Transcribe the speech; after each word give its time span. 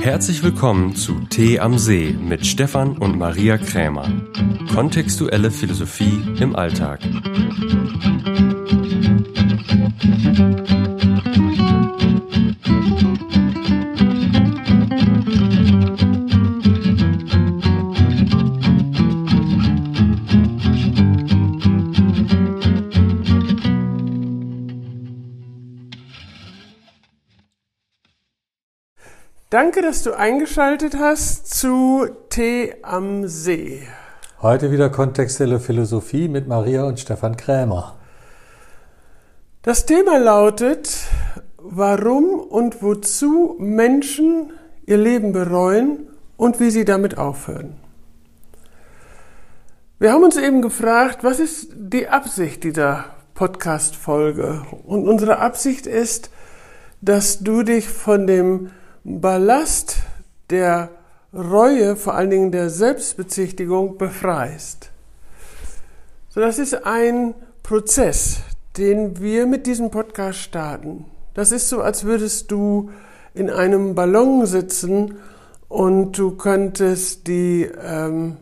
Herzlich 0.00 0.42
willkommen 0.42 0.94
zu 0.94 1.20
Tee 1.28 1.58
am 1.60 1.78
See 1.78 2.12
mit 2.12 2.46
Stefan 2.46 2.96
und 2.98 3.18
Maria 3.18 3.58
Krämer. 3.58 4.06
Kontextuelle 4.72 5.50
Philosophie 5.50 6.22
im 6.38 6.54
Alltag. 6.54 7.00
Danke, 29.54 29.82
dass 29.82 30.02
du 30.02 30.14
eingeschaltet 30.14 30.96
hast 30.98 31.54
zu 31.54 32.08
Tee 32.28 32.74
am 32.82 33.28
See. 33.28 33.86
Heute 34.42 34.72
wieder 34.72 34.90
kontextuelle 34.90 35.60
Philosophie 35.60 36.26
mit 36.26 36.48
Maria 36.48 36.82
und 36.82 36.98
Stefan 36.98 37.36
Krämer. 37.36 37.94
Das 39.62 39.86
Thema 39.86 40.18
lautet, 40.18 41.06
warum 41.58 42.40
und 42.40 42.82
wozu 42.82 43.54
Menschen 43.60 44.50
ihr 44.86 44.96
Leben 44.96 45.30
bereuen 45.30 46.08
und 46.36 46.58
wie 46.58 46.72
sie 46.72 46.84
damit 46.84 47.16
aufhören. 47.16 47.76
Wir 50.00 50.12
haben 50.12 50.24
uns 50.24 50.36
eben 50.36 50.62
gefragt, 50.62 51.22
was 51.22 51.38
ist 51.38 51.68
die 51.76 52.08
Absicht 52.08 52.64
dieser 52.64 53.04
Podcast-Folge? 53.34 54.66
Und 54.84 55.06
unsere 55.06 55.38
Absicht 55.38 55.86
ist, 55.86 56.30
dass 57.00 57.38
du 57.38 57.62
dich 57.62 57.88
von 57.88 58.26
dem 58.26 58.70
Ballast 59.04 59.98
der 60.48 60.88
Reue, 61.34 61.94
vor 61.96 62.14
allen 62.14 62.30
Dingen 62.30 62.52
der 62.52 62.70
Selbstbezichtigung, 62.70 63.98
befreist. 63.98 64.90
So, 66.30 66.40
das 66.40 66.58
ist 66.58 66.86
ein 66.86 67.34
Prozess, 67.62 68.38
den 68.78 69.20
wir 69.20 69.46
mit 69.46 69.66
diesem 69.66 69.90
Podcast 69.90 70.38
starten. 70.38 71.04
Das 71.34 71.52
ist 71.52 71.68
so, 71.68 71.82
als 71.82 72.04
würdest 72.04 72.50
du 72.50 72.90
in 73.34 73.50
einem 73.50 73.94
Ballon 73.94 74.46
sitzen 74.46 75.16
und 75.68 76.16
du 76.16 76.30
könntest 76.36 77.26
die 77.26 77.64
ähm, 77.64 78.38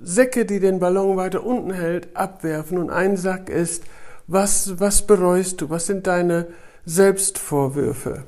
Säcke, 0.00 0.46
die 0.46 0.60
den 0.60 0.78
Ballon 0.78 1.18
weiter 1.18 1.44
unten 1.44 1.72
hält, 1.74 2.16
abwerfen. 2.16 2.78
Und 2.78 2.88
ein 2.88 3.18
Sack 3.18 3.50
ist, 3.50 3.84
was, 4.28 4.80
was 4.80 5.06
bereust 5.06 5.60
du? 5.60 5.68
Was 5.68 5.86
sind 5.86 6.06
deine 6.06 6.46
Selbstvorwürfe? 6.86 8.24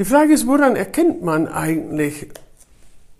Die 0.00 0.06
Frage 0.06 0.32
ist, 0.32 0.46
woran 0.46 0.76
erkennt 0.76 1.22
man 1.22 1.46
eigentlich 1.46 2.28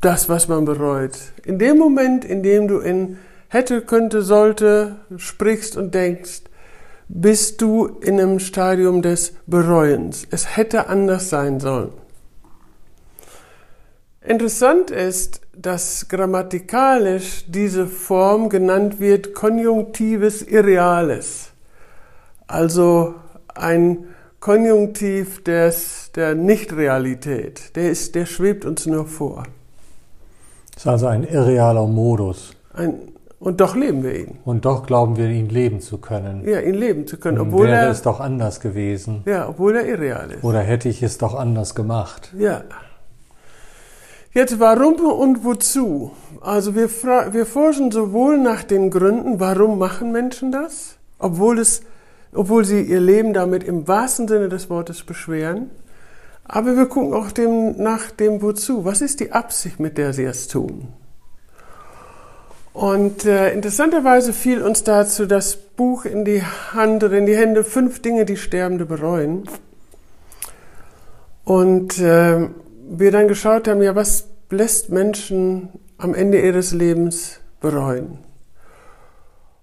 das, 0.01 0.31
was 0.31 0.49
man 0.49 0.65
bereut? 0.65 1.13
In 1.45 1.59
dem 1.59 1.77
Moment, 1.77 2.25
in 2.25 2.43
dem 2.43 2.69
du 2.69 2.79
in 2.79 3.19
hätte, 3.49 3.83
könnte, 3.83 4.23
sollte 4.23 4.97
sprichst 5.19 5.77
und 5.77 5.95
denkst, 5.95 6.41
bist 7.07 7.61
du 7.61 7.85
in 8.01 8.19
einem 8.19 8.39
Stadium 8.39 9.03
des 9.03 9.35
Bereuens. 9.47 10.27
Es 10.31 10.57
hätte 10.57 10.89
anders 10.89 11.29
sein 11.29 11.61
sollen. 11.61 11.93
Interessant 14.23 14.91
ist, 14.91 15.43
dass 15.55 16.09
grammatikalisch 16.09 17.45
diese 17.47 17.89
Form 17.89 18.49
genannt 18.49 19.01
wird 19.01 19.35
Konjunktives 19.35 20.41
Irreales. 20.41 21.51
Also 22.47 23.17
ein 23.55 24.07
Konjunktiv 24.41 25.45
des, 25.45 26.13
der 26.15 26.35
Nichtrealität, 26.35 27.77
der, 27.77 27.91
ist, 27.91 28.15
der 28.15 28.25
schwebt 28.25 28.65
uns 28.65 28.87
nur 28.87 29.07
vor. 29.07 29.45
Das 30.75 30.85
ist 30.85 30.87
also 30.87 31.07
ein 31.09 31.25
irrealer 31.25 31.87
Modus. 31.87 32.55
Ein, 32.73 33.01
und 33.39 33.61
doch 33.61 33.77
leben 33.77 34.03
wir 34.03 34.19
ihn. 34.19 34.39
Und 34.47 34.65
doch 34.65 34.87
glauben 34.87 35.19
wir, 35.19 35.29
ihn 35.29 35.51
leben 35.51 35.81
zu 35.81 35.99
können. 35.99 36.49
Ja, 36.49 36.61
ihn 36.61 36.75
leben 36.75 37.07
zu 37.07 37.19
können. 37.19 37.39
Obwohl 37.39 37.67
wäre 37.67 37.87
er, 37.87 37.91
es 37.91 38.01
doch 38.01 38.19
anders 38.19 38.61
gewesen. 38.61 39.23
Ja, 39.27 39.47
obwohl 39.47 39.77
er 39.77 39.87
irreal 39.87 40.31
ist. 40.31 40.43
Oder 40.43 40.61
hätte 40.61 40.89
ich 40.89 41.03
es 41.03 41.19
doch 41.19 41.35
anders 41.35 41.75
gemacht. 41.75 42.33
Ja. 42.39 42.63
Jetzt 44.33 44.59
warum 44.59 44.95
und 44.95 45.45
wozu? 45.45 46.13
Also 46.41 46.75
wir, 46.75 46.89
wir 46.89 47.45
forschen 47.45 47.91
sowohl 47.91 48.39
nach 48.39 48.63
den 48.63 48.91
Gründen, 48.91 49.39
warum 49.41 49.79
machen 49.79 50.13
Menschen 50.13 50.53
das, 50.53 50.97
obwohl 51.19 51.59
es 51.59 51.83
obwohl 52.33 52.65
sie 52.65 52.83
ihr 52.83 53.01
Leben 53.01 53.33
damit 53.33 53.65
im 53.65 53.89
wahrsten 53.89 54.29
Sinne 54.29 54.49
des 54.49 54.71
Wortes 54.71 55.03
beschweren. 55.03 55.71
Aber 56.45 56.77
wir 56.77 56.87
gucken 56.87 57.15
auch 57.15 57.31
dem, 57.31 57.77
nach 57.77 58.11
dem 58.11 58.43
Wozu. 58.43 58.85
Was 58.85 59.01
ist 59.01 59.21
die 59.21 59.33
Absicht, 59.33 59.79
mit 59.79 59.99
der 59.99 60.13
sie 60.13 60.25
es 60.25 60.49
tun? 60.49 60.89
Und 62.73 63.25
äh, 63.25 63.53
interessanterweise 63.53 64.33
fiel 64.33 64.63
uns 64.63 64.85
dazu 64.85 65.27
das 65.27 65.57
Buch 65.57 66.05
in 66.05 66.25
die 66.25 66.43
Hand 66.43 67.03
oder 67.03 67.19
in 67.19 67.27
die 67.27 67.37
Hände 67.37 67.65
Fünf 67.65 68.01
Dinge, 68.01 68.25
die 68.25 68.37
Sterbende 68.37 68.87
bereuen. 68.87 69.45
Und 71.45 71.99
äh, 71.99 72.49
wir 72.89 73.11
dann 73.11 73.29
geschaut 73.29 73.67
haben, 73.67 73.83
ja, 73.83 73.95
was 73.95 74.27
lässt 74.51 74.91
Menschen 74.91 75.69
am 75.99 76.15
Ende 76.15 76.41
ihres 76.41 76.73
Lebens 76.73 77.41
bereuen? 77.61 78.19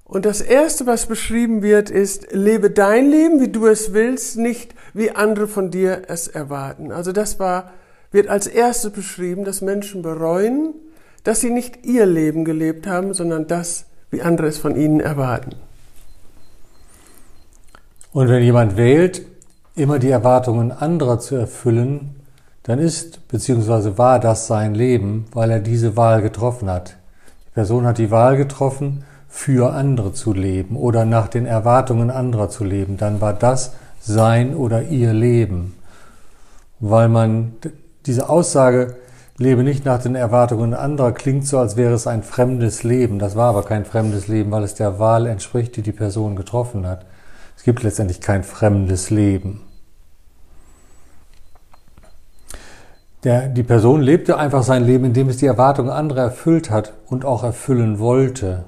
Und 0.08 0.26
das 0.26 0.40
Erste, 0.40 0.88
was 0.88 1.06
beschrieben 1.06 1.62
wird, 1.62 1.90
ist, 1.90 2.32
lebe 2.32 2.72
dein 2.72 3.12
Leben, 3.12 3.42
wie 3.42 3.50
du 3.50 3.68
es 3.68 3.92
willst, 3.92 4.38
nicht 4.38 4.74
wie 4.94 5.12
andere 5.12 5.48
von 5.48 5.70
dir 5.70 6.04
es 6.08 6.30
erwarten. 6.30 6.94
Also 6.94 7.12
das 7.12 7.40
war, 7.40 7.72
wird 8.12 8.30
als 8.30 8.48
erstes 8.48 8.92
beschrieben, 8.92 9.44
dass 9.44 9.62
Menschen 9.62 10.02
bereuen, 10.02 10.74
dass 11.26 11.42
sie 11.42 11.50
nicht 11.50 11.86
ihr 11.86 12.06
Leben 12.06 12.46
gelebt 12.46 12.88
haben, 12.88 13.14
sondern 13.14 13.48
das, 13.48 13.86
wie 14.10 14.22
andere 14.22 14.48
es 14.48 14.58
von 14.58 14.78
ihnen 14.78 15.02
erwarten. 15.02 15.56
Und 18.14 18.30
wenn 18.30 18.44
jemand 18.44 18.78
wählt, 18.78 19.26
immer 19.76 20.00
die 20.00 20.10
Erwartungen 20.10 20.72
anderer 20.72 21.20
zu 21.20 21.36
erfüllen, 21.36 22.16
dann 22.64 22.80
ist 22.80 23.28
bzw. 23.28 23.98
war 23.98 24.22
das 24.22 24.48
sein 24.48 24.74
Leben, 24.74 25.26
weil 25.34 25.52
er 25.52 25.60
diese 25.60 25.98
Wahl 25.98 26.22
getroffen 26.22 26.70
hat. 26.70 26.96
Die 27.48 27.54
Person 27.56 27.86
hat 27.86 27.98
die 27.98 28.10
Wahl 28.10 28.38
getroffen, 28.38 29.04
für 29.28 29.74
andere 29.74 30.14
zu 30.14 30.34
leben 30.34 30.76
oder 30.76 31.06
nach 31.06 31.28
den 31.28 31.46
Erwartungen 31.46 32.10
anderer 32.10 32.50
zu 32.50 32.64
leben, 32.64 32.98
dann 32.98 33.22
war 33.22 33.34
das 33.34 33.74
sein 34.00 34.56
oder 34.56 34.84
ihr 34.84 35.14
Leben. 35.14 35.76
Weil 36.80 37.10
man 37.10 37.54
diese 38.06 38.30
Aussage, 38.30 38.96
lebe 39.38 39.64
nicht 39.64 39.86
nach 39.86 40.02
den 40.02 40.16
Erwartungen 40.16 40.74
anderer, 40.74 41.12
klingt 41.12 41.46
so, 41.46 41.60
als 41.60 41.76
wäre 41.76 41.94
es 41.94 42.08
ein 42.08 42.24
fremdes 42.24 42.84
Leben. 42.84 43.20
Das 43.20 43.36
war 43.36 43.50
aber 43.50 43.64
kein 43.64 43.86
fremdes 43.86 44.28
Leben, 44.28 44.52
weil 44.52 44.64
es 44.64 44.76
der 44.76 45.00
Wahl 45.00 45.28
entspricht, 45.28 45.76
die 45.76 45.82
die 45.82 45.92
Person 45.92 46.36
getroffen 46.36 46.88
hat. 46.88 47.06
Es 47.56 47.64
gibt 47.64 47.84
letztendlich 47.84 48.22
kein 48.22 48.44
fremdes 48.44 49.10
Leben. 49.10 49.62
Der, 53.24 53.50
die 53.50 53.64
Person 53.64 54.02
lebte 54.02 54.38
einfach 54.38 54.64
sein 54.64 54.86
Leben, 54.86 55.06
indem 55.06 55.28
es 55.30 55.38
die 55.38 55.48
Erwartungen 55.48 55.90
anderer 55.90 56.22
erfüllt 56.22 56.70
hat 56.70 56.94
und 57.08 57.26
auch 57.26 57.44
erfüllen 57.44 58.00
wollte. 58.00 58.64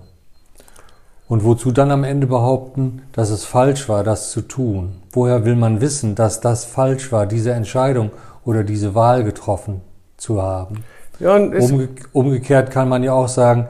Und 1.30 1.44
wozu 1.44 1.72
dann 1.72 1.92
am 1.92 2.04
Ende 2.04 2.26
behaupten, 2.26 3.04
dass 3.12 3.30
es 3.30 3.46
falsch 3.46 3.88
war, 3.88 4.04
das 4.04 4.32
zu 4.32 4.42
tun? 4.42 4.96
Woher 5.12 5.46
will 5.46 5.56
man 5.56 5.80
wissen, 5.80 6.16
dass 6.16 6.42
das 6.42 6.66
falsch 6.66 7.12
war, 7.12 7.28
diese 7.28 7.52
Entscheidung 7.52 8.10
oder 8.44 8.64
diese 8.64 8.96
Wahl 8.96 9.24
getroffen 9.24 9.82
zu 10.18 10.42
haben? 10.42 10.84
Ja, 11.20 11.36
Umge 11.36 11.90
umgekehrt 12.14 12.72
kann 12.72 12.90
man 12.90 13.04
ja 13.04 13.14
auch 13.14 13.28
sagen, 13.28 13.68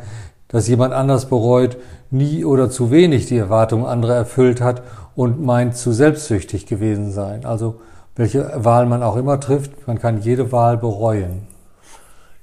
dass 0.48 0.70
jemand 0.70 0.94
anders 0.94 1.26
bereut, 1.26 1.78
nie 2.12 2.46
oder 2.46 2.70
zu 2.70 2.92
wenig 2.92 3.26
die 3.26 3.38
Erwartungen 3.38 3.86
anderer 3.86 4.16
erfüllt 4.16 4.62
hat 4.62 4.82
und 5.16 5.44
meint 5.44 5.76
zu 5.76 5.92
selbstsüchtig 5.92 6.66
gewesen 6.66 7.12
sein. 7.12 7.44
Also 7.44 7.82
welche 8.16 8.52
Wahl 8.56 8.86
man 8.86 9.04
auch 9.04 9.18
immer 9.18 9.38
trifft, 9.42 9.86
man 9.86 10.00
kann 10.00 10.22
jede 10.22 10.54
Wahl 10.54 10.78
bereuen. 10.78 11.42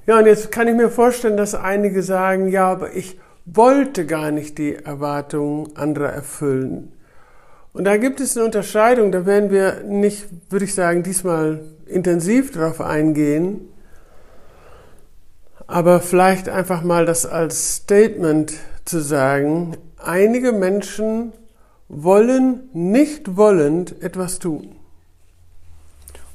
Ja, 0.07 0.19
und 0.19 0.27
jetzt 0.27 0.53
kann 0.53 0.69
ich 0.69 0.75
mir 0.75 0.91
vorstellen, 0.91 1.39
dass 1.39 1.55
einige 1.55 2.03
sagen, 2.03 2.49
ja, 2.49 2.71
aber 2.71 2.95
ich 2.95 3.19
wollte 3.47 4.05
gar 4.05 4.33
nicht 4.33 4.59
die 4.59 4.75
Erwartungen 4.75 5.77
anderer 5.77 6.11
erfüllen. 6.11 6.93
Und 7.73 7.85
da 7.85 7.97
gibt 7.97 8.21
es 8.21 8.37
eine 8.37 8.45
Unterscheidung, 8.45 9.13
da 9.13 9.25
werden 9.25 9.51
wir 9.51 9.83
nicht, 9.85 10.27
würde 10.51 10.65
ich 10.65 10.75
sagen, 10.75 11.03
diesmal 11.03 11.61
intensiv 11.87 12.53
darauf 12.53 12.81
eingehen, 12.81 13.69
aber 15.67 16.01
vielleicht 16.01 16.49
einfach 16.49 16.83
mal 16.83 17.07
das 17.07 17.27
als 17.27 17.77
Statement 17.77 18.55
zu 18.85 19.01
sagen, 19.01 19.77
einige 19.99 20.53
Menschen 20.53 21.33
wollen 21.89 22.69
nicht 22.73 23.37
wollend 23.37 24.03
etwas 24.03 24.39
tun. 24.39 24.77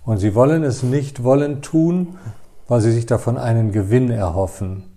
Und 0.05 0.17
sie 0.17 0.35
wollen 0.35 0.63
es 0.63 0.83
nicht 0.83 1.23
wollend 1.23 1.63
tun, 1.63 2.17
weil 2.67 2.81
sie 2.81 2.91
sich 2.91 3.05
davon 3.05 3.37
einen 3.37 3.71
Gewinn 3.71 4.09
erhoffen. 4.09 4.90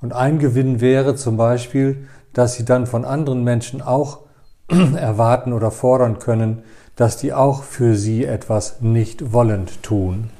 Und 0.00 0.12
ein 0.12 0.38
Gewinn 0.38 0.80
wäre 0.80 1.16
zum 1.16 1.36
Beispiel, 1.36 2.08
dass 2.32 2.54
sie 2.54 2.64
dann 2.64 2.86
von 2.86 3.04
anderen 3.04 3.42
Menschen 3.42 3.82
auch 3.82 4.20
erwarten 4.68 5.52
oder 5.52 5.70
fordern 5.70 6.18
können, 6.18 6.62
dass 6.96 7.16
die 7.16 7.32
auch 7.32 7.62
für 7.62 7.94
sie 7.94 8.24
etwas 8.24 8.80
nicht 8.80 9.32
wollend 9.32 9.82
tun. 9.82 10.30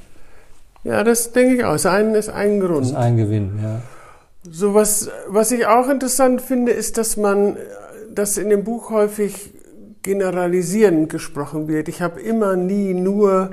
Ja, 0.85 1.05
das 1.05 1.33
denke 1.33 1.57
ich 1.57 1.65
auch. 1.65 1.73
Das 1.73 1.87
eine 1.87 2.17
ist 2.17 2.31
ein 2.31 2.61
Grund. 2.61 2.81
Das 2.81 2.91
ist 2.91 2.97
ein 2.97 3.17
Gewinn, 3.17 3.59
ja. 3.63 3.81
So 4.51 4.75
was, 4.75 5.11
was 5.27 5.51
ich 5.51 5.67
auch 5.67 5.89
interessant 5.89 6.41
finde, 6.41 6.73
ist, 6.73 6.97
dass 6.97 7.17
man, 7.17 7.57
dass 8.15 8.39
in 8.39 8.49
dem 8.49 8.65
Buch 8.65 8.91
häufig 8.91 9.53
generalisierend 10.03 11.11
gesprochen 11.11 11.69
wird. 11.69 11.89
Ich 11.89 12.01
habe 12.01 12.21
immer, 12.21 12.57
nie, 12.57 12.95
nur. 12.95 13.51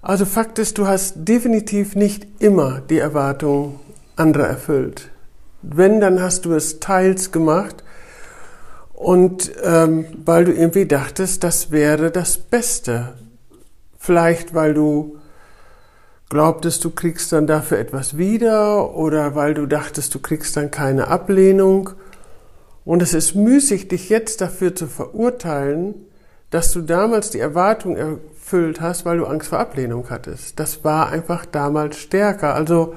Also 0.00 0.24
Fakt 0.24 0.58
ist, 0.58 0.78
du 0.78 0.88
hast 0.88 1.14
definitiv 1.16 1.94
nicht 1.94 2.26
immer 2.42 2.80
die 2.80 2.98
Erwartung 2.98 3.78
anderer 4.16 4.46
erfüllt. 4.46 5.11
Wenn, 5.62 6.00
dann 6.00 6.20
hast 6.20 6.44
du 6.44 6.52
es 6.54 6.80
teils 6.80 7.32
gemacht 7.32 7.82
und 8.92 9.52
ähm, 9.62 10.06
weil 10.24 10.44
du 10.44 10.52
irgendwie 10.52 10.86
dachtest, 10.86 11.42
das 11.42 11.70
wäre 11.70 12.10
das 12.10 12.38
Beste. 12.38 13.14
Vielleicht, 13.98 14.54
weil 14.54 14.74
du 14.74 15.18
glaubtest, 16.28 16.84
du 16.84 16.90
kriegst 16.90 17.32
dann 17.32 17.46
dafür 17.46 17.78
etwas 17.78 18.16
wieder 18.16 18.94
oder 18.94 19.34
weil 19.34 19.54
du 19.54 19.66
dachtest, 19.66 20.14
du 20.14 20.18
kriegst 20.18 20.56
dann 20.56 20.70
keine 20.70 21.08
Ablehnung. 21.08 21.90
Und 22.84 23.02
es 23.02 23.12
ist 23.12 23.34
müßig, 23.34 23.88
dich 23.88 24.08
jetzt 24.08 24.40
dafür 24.40 24.74
zu 24.74 24.86
verurteilen, 24.86 25.94
dass 26.50 26.72
du 26.72 26.80
damals 26.80 27.30
die 27.30 27.38
Erwartung 27.38 27.96
erfüllt 27.96 28.80
hast, 28.80 29.04
weil 29.04 29.18
du 29.18 29.26
Angst 29.26 29.48
vor 29.48 29.58
Ablehnung 29.58 30.06
hattest. 30.10 30.58
Das 30.58 30.84
war 30.84 31.10
einfach 31.10 31.44
damals 31.44 31.96
stärker. 31.96 32.54
Also 32.54 32.94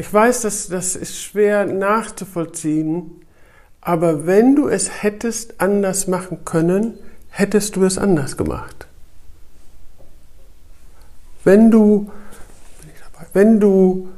ich 0.00 0.10
weiß, 0.10 0.40
dass 0.40 0.68
das 0.68 0.96
ist 0.96 1.20
schwer 1.20 1.66
nachzuvollziehen, 1.66 3.20
aber 3.82 4.26
wenn 4.26 4.56
du 4.56 4.66
es 4.66 5.02
hättest 5.02 5.60
anders 5.60 6.06
machen 6.06 6.46
können, 6.46 6.94
hättest 7.28 7.76
du 7.76 7.84
es 7.84 7.98
anders 7.98 8.38
gemacht. 8.38 8.86
Wenn 11.44 11.70
du, 11.70 12.10
wenn 13.34 13.60
du 13.60 14.08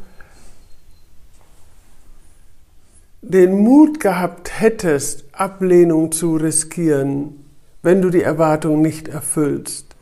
den 3.21 3.59
Mut 3.59 3.99
gehabt 3.99 4.61
hättest, 4.61 5.25
Ablehnung 5.33 6.13
zu 6.13 6.37
riskieren, 6.37 7.45
wenn 7.83 8.01
du 8.01 8.11
die 8.11 8.23
Erwartung 8.23 8.83
nicht 8.83 9.09
erfüllst, 9.09 9.97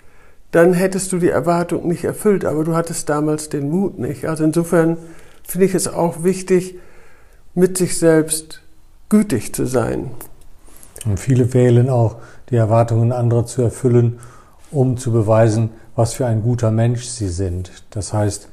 dann 0.51 0.75
hättest 0.75 1.11
du 1.13 1.19
die 1.19 1.31
Erwartung 1.31 1.89
nicht 1.89 2.05
erfüllt, 2.05 2.45
aber 2.45 2.65
du 2.65 2.77
hattest 2.77 3.09
damals 3.09 3.49
den 3.49 3.71
Mut 3.71 3.99
nicht. 3.99 4.27
Also 4.27 4.45
insofern 4.45 4.99
finde 5.51 5.67
ich 5.67 5.75
es 5.75 5.89
auch 5.89 6.23
wichtig, 6.23 6.77
mit 7.55 7.77
sich 7.77 7.99
selbst 7.99 8.63
gütig 9.09 9.53
zu 9.53 9.67
sein. 9.67 10.13
Und 11.05 11.19
viele 11.19 11.53
wählen 11.53 11.91
auch, 11.91 12.17
die 12.51 12.57
Erwartungen 12.57 13.11
anderer 13.11 13.47
zu 13.47 13.63
erfüllen, 13.63 14.21
um 14.71 14.97
zu 14.97 15.11
beweisen, 15.11 15.71
was 15.97 16.15
für 16.15 16.27
ein 16.27 16.43
guter 16.43 16.71
Mensch 16.71 17.05
sie 17.07 17.29
sind. 17.29 17.73
Das 17.91 18.13
heißt, 18.13 18.49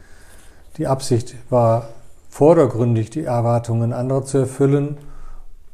die 0.77 0.87
Absicht 0.87 1.35
war 1.51 1.89
vordergründig, 2.31 3.11
die 3.11 3.25
Erwartungen 3.25 3.93
anderer 3.93 4.25
zu 4.25 4.39
erfüllen, 4.39 4.97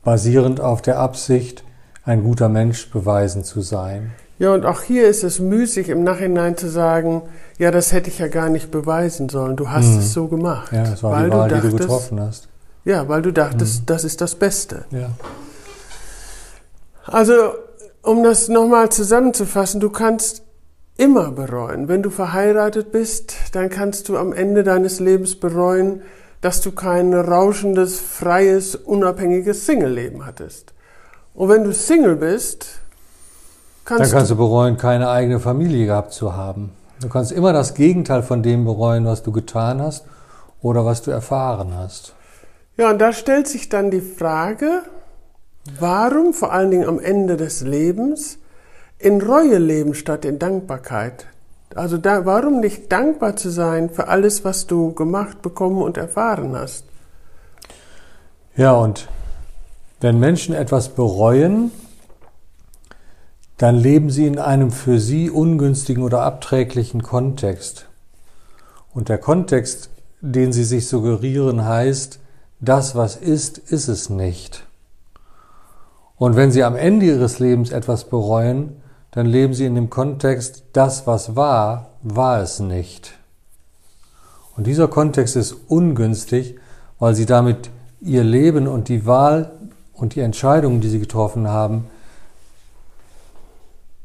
basierend 0.03 0.59
auf 0.59 0.81
der 0.81 0.99
Absicht, 0.99 1.63
ein 2.03 2.23
guter 2.23 2.49
Mensch 2.49 2.91
beweisen 2.91 3.45
zu 3.45 3.61
sein. 3.61 4.11
Ja, 4.43 4.53
und 4.53 4.65
auch 4.65 4.81
hier 4.81 5.07
ist 5.07 5.23
es 5.23 5.39
müßig, 5.39 5.87
im 5.87 6.03
Nachhinein 6.03 6.57
zu 6.57 6.67
sagen, 6.67 7.21
ja, 7.57 7.71
das 7.71 7.93
hätte 7.93 8.09
ich 8.09 8.19
ja 8.19 8.27
gar 8.27 8.49
nicht 8.49 8.71
beweisen 8.71 9.29
sollen. 9.29 9.55
Du 9.55 9.69
hast 9.69 9.93
mhm. 9.93 9.99
es 9.99 10.11
so 10.11 10.27
gemacht. 10.27 10.73
Ja, 10.73 10.83
das 10.83 11.01
war 11.01 11.13
weil 11.13 11.29
die 11.29 11.37
Wahl, 11.37 11.47
du 11.47 11.55
dachtest, 11.55 11.73
die 11.73 11.77
du 11.77 11.83
getroffen 11.83 12.19
hast. 12.19 12.49
Ja, 12.83 13.07
weil 13.07 13.21
du 13.21 13.31
dachtest, 13.31 13.79
mhm. 13.79 13.85
das 13.85 14.03
ist 14.03 14.19
das 14.19 14.35
Beste. 14.35 14.83
Ja. 14.91 15.11
Also, 17.05 17.33
um 18.01 18.21
das 18.21 18.49
nochmal 18.49 18.89
zusammenzufassen, 18.89 19.79
du 19.79 19.89
kannst 19.89 20.43
immer 20.97 21.31
bereuen. 21.31 21.87
Wenn 21.87 22.03
du 22.03 22.09
verheiratet 22.09 22.91
bist, 22.91 23.33
dann 23.53 23.69
kannst 23.69 24.09
du 24.09 24.17
am 24.17 24.33
Ende 24.33 24.65
deines 24.65 24.99
Lebens 24.99 25.39
bereuen, 25.39 26.01
dass 26.41 26.59
du 26.59 26.73
kein 26.73 27.13
rauschendes, 27.13 27.97
freies, 27.97 28.75
unabhängiges 28.75 29.65
Single-Leben 29.65 30.25
hattest. 30.25 30.73
Und 31.33 31.47
wenn 31.47 31.63
du 31.63 31.71
Single 31.71 32.17
bist, 32.17 32.81
kannst, 33.85 34.03
dann 34.03 34.12
kannst 34.12 34.31
du 34.31 34.35
bereuen, 34.35 34.77
keine 34.77 35.09
eigene 35.09 35.39
Familie 35.39 35.85
gehabt 35.85 36.13
zu 36.13 36.35
haben. 36.35 36.71
Du 37.01 37.09
kannst 37.09 37.31
immer 37.31 37.53
das 37.53 37.74
Gegenteil 37.74 38.24
von 38.24 38.44
dem 38.44 38.65
bereuen, 38.65 39.06
was 39.06 39.24
du 39.24 39.31
getan 39.31 39.81
hast 39.81 40.06
oder 40.62 40.85
was 40.85 41.01
du 41.01 41.12
erfahren 41.12 41.74
hast. 41.75 42.13
Ja, 42.77 42.89
und 42.89 43.00
da 43.00 43.13
stellt 43.13 43.47
sich 43.47 43.69
dann 43.69 43.91
die 43.91 44.01
Frage, 44.01 44.81
warum 45.80 46.33
vor 46.33 46.53
allen 46.53 46.71
Dingen 46.71 46.88
am 46.88 47.00
Ende 47.00 47.38
des 47.38 47.62
Lebens 47.62 48.38
in 49.00 49.21
Reue 49.21 49.57
leben 49.57 49.94
statt 49.94 50.25
in 50.25 50.39
Dankbarkeit. 50.39 51.27
Also 51.75 51.97
da, 51.97 52.25
warum 52.25 52.59
nicht 52.59 52.91
dankbar 52.91 53.36
zu 53.36 53.50
sein 53.50 53.89
für 53.89 54.07
alles, 54.07 54.45
was 54.45 54.68
du 54.68 54.94
gemacht, 54.94 55.41
bekommen 55.41 55.81
und 55.81 55.97
erfahren 55.97 56.56
hast? 56.56 56.86
Ja, 58.56 58.74
und 58.74 59.07
wenn 60.00 60.19
Menschen 60.19 60.53
etwas 60.53 60.89
bereuen, 60.89 61.71
dann 63.63 63.77
leben 63.77 64.10
sie 64.10 64.27
in 64.27 64.39
einem 64.39 64.71
für 64.71 65.00
sie 65.00 65.30
ungünstigen 65.30 66.04
oder 66.04 66.24
abträglichen 66.24 67.01
Kontext. 67.01 67.86
Und 68.94 69.07
der 69.07 69.18
Kontext, 69.18 69.89
den 70.19 70.51
sie 70.51 70.65
sich 70.65 70.89
suggerieren, 70.89 71.63
heißt, 71.63 72.19
das, 72.60 72.94
was 72.94 73.15
ist, 73.15 73.60
ist 73.60 73.88
es 73.88 74.10
nicht. 74.10 74.65
Und 76.18 76.36
wenn 76.36 76.51
sie 76.51 76.65
am 76.65 76.75
Ende 76.75 77.06
ihres 77.06 77.39
Lebens 77.39 77.71
etwas 77.71 78.04
bereuen, 78.04 78.81
dann 79.12 79.27
leben 79.27 79.54
sie 79.54 79.65
in 79.65 79.75
dem 79.75 79.89
Kontext, 79.89 80.65
das, 80.74 81.07
was 81.07 81.38
war, 81.38 81.92
war 82.01 82.42
es 82.42 82.60
nicht. 82.60 83.13
Und 84.57 84.68
dieser 84.68 84.89
Kontext 84.89 85.38
ist 85.38 85.56
ungünstig, 85.69 86.60
weil 87.00 87.15
sie 87.15 87.25
damit 87.25 87.69
ihr 88.01 88.25
Leben 88.25 88.68
und 88.68 88.89
die 88.89 89.06
Wahl 89.06 89.54
und 89.94 90.15
die 90.15 90.19
Entscheidungen, 90.19 90.81
die 90.81 90.89
sie 90.89 91.00
getroffen 91.00 91.48
haben, 91.48 91.86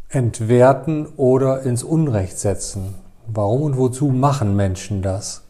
entwerten 0.09 1.07
oder 1.17 1.63
ins 1.63 1.83
Unrecht 1.83 2.39
setzen. 2.39 2.95
Warum 3.27 3.63
und 3.63 3.77
wozu 3.77 4.07
machen 4.07 4.57
Menschen 4.57 5.03
das? 5.03 5.43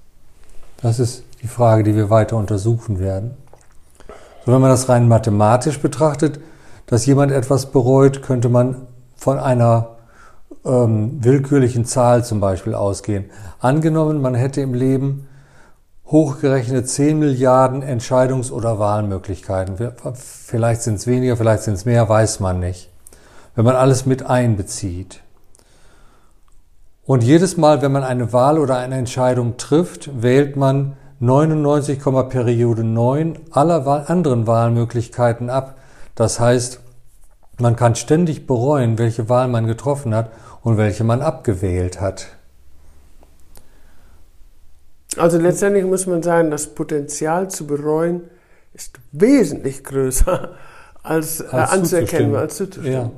Das 0.82 0.98
ist 0.98 1.22
die 1.42 1.48
Frage, 1.48 1.84
die 1.84 1.94
wir 1.94 2.10
weiter 2.10 2.36
untersuchen 2.36 2.98
werden. 2.98 3.36
So, 4.44 4.52
wenn 4.52 4.60
man 4.60 4.70
das 4.70 4.88
rein 4.88 5.06
mathematisch 5.06 5.80
betrachtet, 5.80 6.40
dass 6.86 7.06
jemand 7.06 7.30
etwas 7.30 7.66
bereut, 7.66 8.22
könnte 8.22 8.48
man 8.48 8.86
von 9.16 9.38
einer 9.38 9.90
ähm, 10.64 11.22
willkürlichen 11.22 11.84
Zahl 11.84 12.24
zum 12.24 12.40
Beispiel 12.40 12.74
ausgehen. 12.74 13.26
Angenommen, 13.60 14.20
man 14.20 14.34
hätte 14.34 14.60
im 14.60 14.74
Leben 14.74 15.28
hochgerechnet 16.06 16.88
10 16.88 17.18
Milliarden 17.18 17.82
Entscheidungs- 17.82 18.50
oder 18.50 18.78
Wahlmöglichkeiten. 18.78 19.76
Vielleicht 20.14 20.82
sind 20.82 20.94
es 20.94 21.06
weniger, 21.06 21.36
vielleicht 21.36 21.62
sind 21.62 21.74
es 21.74 21.84
mehr, 21.84 22.08
weiß 22.08 22.40
man 22.40 22.58
nicht. 22.58 22.90
Wenn 23.58 23.64
man 23.64 23.74
alles 23.74 24.06
mit 24.06 24.24
einbezieht. 24.24 25.18
Und 27.04 27.24
jedes 27.24 27.56
Mal, 27.56 27.82
wenn 27.82 27.90
man 27.90 28.04
eine 28.04 28.32
Wahl 28.32 28.56
oder 28.56 28.78
eine 28.78 28.94
Entscheidung 28.94 29.56
trifft, 29.56 30.22
wählt 30.22 30.54
man 30.54 30.96
99, 31.18 31.98
Periode 32.28 32.84
9 32.84 33.36
aller 33.50 34.08
anderen 34.08 34.46
Wahlmöglichkeiten 34.46 35.50
ab. 35.50 35.76
Das 36.14 36.38
heißt, 36.38 36.78
man 37.58 37.74
kann 37.74 37.96
ständig 37.96 38.46
bereuen, 38.46 38.96
welche 38.96 39.28
Wahl 39.28 39.48
man 39.48 39.66
getroffen 39.66 40.14
hat 40.14 40.30
und 40.62 40.76
welche 40.76 41.02
man 41.02 41.20
abgewählt 41.20 42.00
hat. 42.00 42.28
Also 45.16 45.36
letztendlich 45.36 45.84
muss 45.84 46.06
man 46.06 46.22
sagen, 46.22 46.52
das 46.52 46.68
Potenzial 46.76 47.50
zu 47.50 47.66
bereuen 47.66 48.20
ist 48.72 49.00
wesentlich 49.10 49.82
größer 49.82 50.50
als, 51.02 51.42
als 51.42 51.72
äh, 51.72 51.74
anzuerkennen, 51.74 52.36
als 52.36 52.56
zuzustimmen. 52.56 52.92
Ja. 52.92 53.10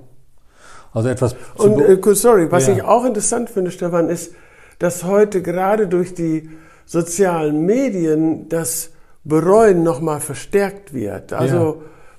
Also 0.92 1.09
etwas. 1.09 1.37
Und 1.56 1.80
äh, 1.80 2.14
sorry, 2.14 2.50
was 2.50 2.66
ja. 2.66 2.75
ich 2.75 2.82
auch 2.82 3.04
interessant 3.04 3.50
finde, 3.50 3.70
Stefan, 3.70 4.09
ist, 4.09 4.32
dass 4.78 5.04
heute 5.04 5.42
gerade 5.42 5.87
durch 5.87 6.14
die 6.14 6.50
sozialen 6.87 7.64
Medien 7.64 8.49
das 8.49 8.90
Bereuen 9.23 9.82
nochmal 9.82 10.20
verstärkt 10.20 10.92
wird. 10.92 11.32
Also 11.32 11.56
ja. 11.56 11.75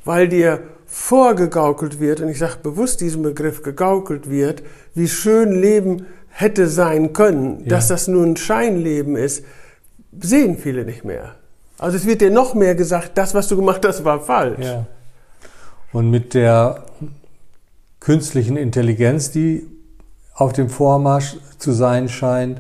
weil 0.06 0.30
dir 0.30 0.60
vorgegaukelt 0.86 2.00
wird, 2.00 2.22
und 2.22 2.30
ich 2.30 2.40
sage 2.40 2.58
bewusst 2.62 3.02
diesen 3.02 3.24
Begriff 3.24 3.64
gegaukelt 3.64 4.30
wird, 4.30 4.64
wie 4.94 5.08
schön 5.08 5.52
Leben 5.52 6.06
hätte 6.30 6.68
sein 6.68 7.14
können, 7.14 7.62
ja. 7.64 7.70
dass 7.70 7.88
das 7.88 8.08
nur 8.08 8.26
ein 8.26 8.38
Scheinleben 8.38 9.16
ist, 9.16 9.44
sehen 10.20 10.58
viele 10.58 10.86
nicht 10.86 11.04
mehr. 11.04 11.36
Also 11.78 11.98
es 11.98 12.06
wird 12.06 12.22
dir 12.22 12.30
noch 12.30 12.54
mehr 12.54 12.76
gesagt, 12.76 13.12
das, 13.16 13.34
was 13.34 13.48
du 13.48 13.56
gemacht 13.56 13.86
hast, 13.86 14.06
war 14.06 14.20
falsch. 14.20 14.66
Ja. 14.66 14.86
Und 15.94 16.10
mit 16.10 16.34
der 16.34 16.84
künstlichen 18.02 18.58
Intelligenz, 18.58 19.32
die 19.32 19.66
auf 20.34 20.52
dem 20.52 20.70
Vormarsch 20.70 21.38
zu 21.60 21.72
sein 21.72 22.10
scheint, 22.10 22.60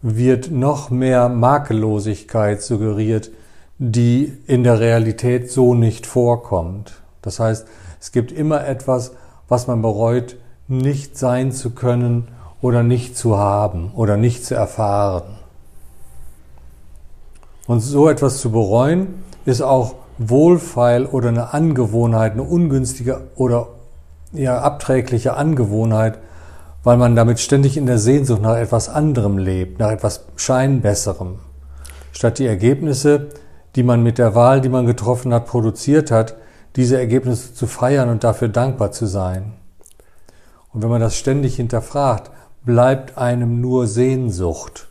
wird 0.00 0.50
noch 0.50 0.90
mehr 0.90 1.28
Makellosigkeit 1.28 2.62
suggeriert, 2.62 3.30
die 3.78 4.32
in 4.46 4.64
der 4.64 4.80
Realität 4.80 5.50
so 5.50 5.74
nicht 5.74 6.06
vorkommt. 6.06 7.02
Das 7.20 7.38
heißt, 7.38 7.66
es 8.00 8.12
gibt 8.12 8.32
immer 8.32 8.66
etwas, 8.66 9.12
was 9.46 9.66
man 9.66 9.82
bereut, 9.82 10.36
nicht 10.68 11.18
sein 11.18 11.52
zu 11.52 11.70
können 11.70 12.28
oder 12.62 12.82
nicht 12.82 13.16
zu 13.16 13.36
haben 13.36 13.92
oder 13.94 14.16
nicht 14.16 14.44
zu 14.44 14.54
erfahren. 14.54 15.38
Und 17.66 17.80
so 17.80 18.08
etwas 18.08 18.38
zu 18.38 18.50
bereuen, 18.50 19.22
ist 19.44 19.60
auch 19.60 19.96
wohlfeil 20.16 21.04
oder 21.04 21.28
eine 21.28 21.52
Angewohnheit, 21.52 22.32
eine 22.32 22.42
ungünstige 22.42 23.20
oder 23.36 23.68
ja, 24.32 24.60
abträgliche 24.60 25.34
Angewohnheit, 25.34 26.18
weil 26.82 26.96
man 26.96 27.14
damit 27.14 27.38
ständig 27.38 27.76
in 27.76 27.86
der 27.86 27.98
Sehnsucht 27.98 28.42
nach 28.42 28.56
etwas 28.56 28.88
anderem 28.88 29.38
lebt, 29.38 29.78
nach 29.78 29.90
etwas 29.90 30.24
Scheinbesserem, 30.36 31.38
statt 32.12 32.38
die 32.38 32.46
Ergebnisse, 32.46 33.28
die 33.76 33.82
man 33.82 34.02
mit 34.02 34.18
der 34.18 34.34
Wahl, 34.34 34.60
die 34.60 34.68
man 34.68 34.86
getroffen 34.86 35.32
hat, 35.32 35.46
produziert 35.46 36.10
hat, 36.10 36.36
diese 36.76 36.98
Ergebnisse 36.98 37.54
zu 37.54 37.66
feiern 37.66 38.08
und 38.08 38.24
dafür 38.24 38.48
dankbar 38.48 38.92
zu 38.92 39.06
sein. 39.06 39.52
Und 40.72 40.82
wenn 40.82 40.90
man 40.90 41.00
das 41.00 41.16
ständig 41.16 41.56
hinterfragt, 41.56 42.30
bleibt 42.64 43.18
einem 43.18 43.60
nur 43.60 43.86
Sehnsucht. 43.86 44.88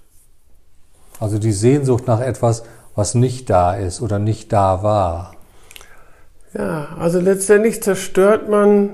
Also 1.20 1.40
die 1.40 1.52
Sehnsucht 1.52 2.08
nach 2.08 2.20
etwas, 2.20 2.64
was 2.96 3.16
nicht 3.16 3.50
da 3.50 3.74
ist 3.74 4.02
oder 4.02 4.20
nicht 4.20 4.52
da 4.54 4.84
war. 4.84 5.34
Ja, 6.54 6.90
also 7.00 7.20
letztendlich 7.20 7.82
zerstört 7.82 8.50
man 8.50 8.90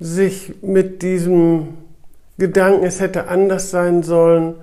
sich 0.00 0.54
mit 0.62 1.02
diesem 1.02 1.68
Gedanken, 2.38 2.84
es 2.84 3.00
hätte 3.00 3.28
anders 3.28 3.70
sein 3.70 4.02
sollen, 4.02 4.54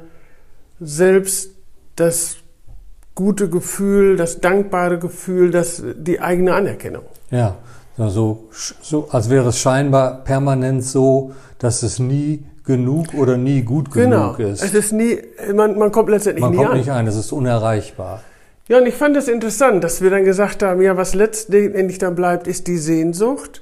selbst 0.79 1.51
das 1.95 2.37
gute 3.15 3.49
Gefühl, 3.49 4.17
das 4.17 4.41
dankbare 4.41 4.99
Gefühl, 4.99 5.51
das, 5.51 5.83
die 5.95 6.19
eigene 6.19 6.53
Anerkennung. 6.53 7.03
Ja, 7.29 7.55
so, 7.97 8.49
so 8.81 9.07
als 9.11 9.29
wäre 9.29 9.49
es 9.49 9.59
scheinbar 9.59 10.23
permanent 10.23 10.83
so, 10.83 11.33
dass 11.59 11.83
es 11.83 11.99
nie 11.99 12.43
genug 12.63 13.13
oder 13.13 13.37
nie 13.37 13.61
gut 13.61 13.91
genau. 13.91 14.33
genug 14.33 14.53
ist. 14.53 14.63
Es 14.63 14.73
ist 14.73 14.91
nie, 14.91 15.19
man, 15.53 15.77
man 15.77 15.91
kommt 15.91 16.09
letztendlich 16.09 16.41
man 16.41 16.51
nie 16.51 16.57
kommt 16.57 16.71
an. 16.71 16.77
nicht 16.77 16.89
ein, 16.89 17.07
es 17.07 17.15
ist 17.15 17.31
unerreichbar. 17.31 18.21
Ja, 18.67 18.77
und 18.77 18.85
ich 18.85 18.95
fand 18.95 19.17
es 19.17 19.25
das 19.25 19.33
interessant, 19.33 19.83
dass 19.83 20.01
wir 20.01 20.09
dann 20.09 20.23
gesagt 20.23 20.63
haben, 20.63 20.81
ja, 20.81 20.95
was 20.95 21.13
letztendlich 21.13 21.97
dann 21.97 22.15
bleibt, 22.15 22.47
ist 22.47 22.67
die 22.67 22.77
Sehnsucht. 22.77 23.61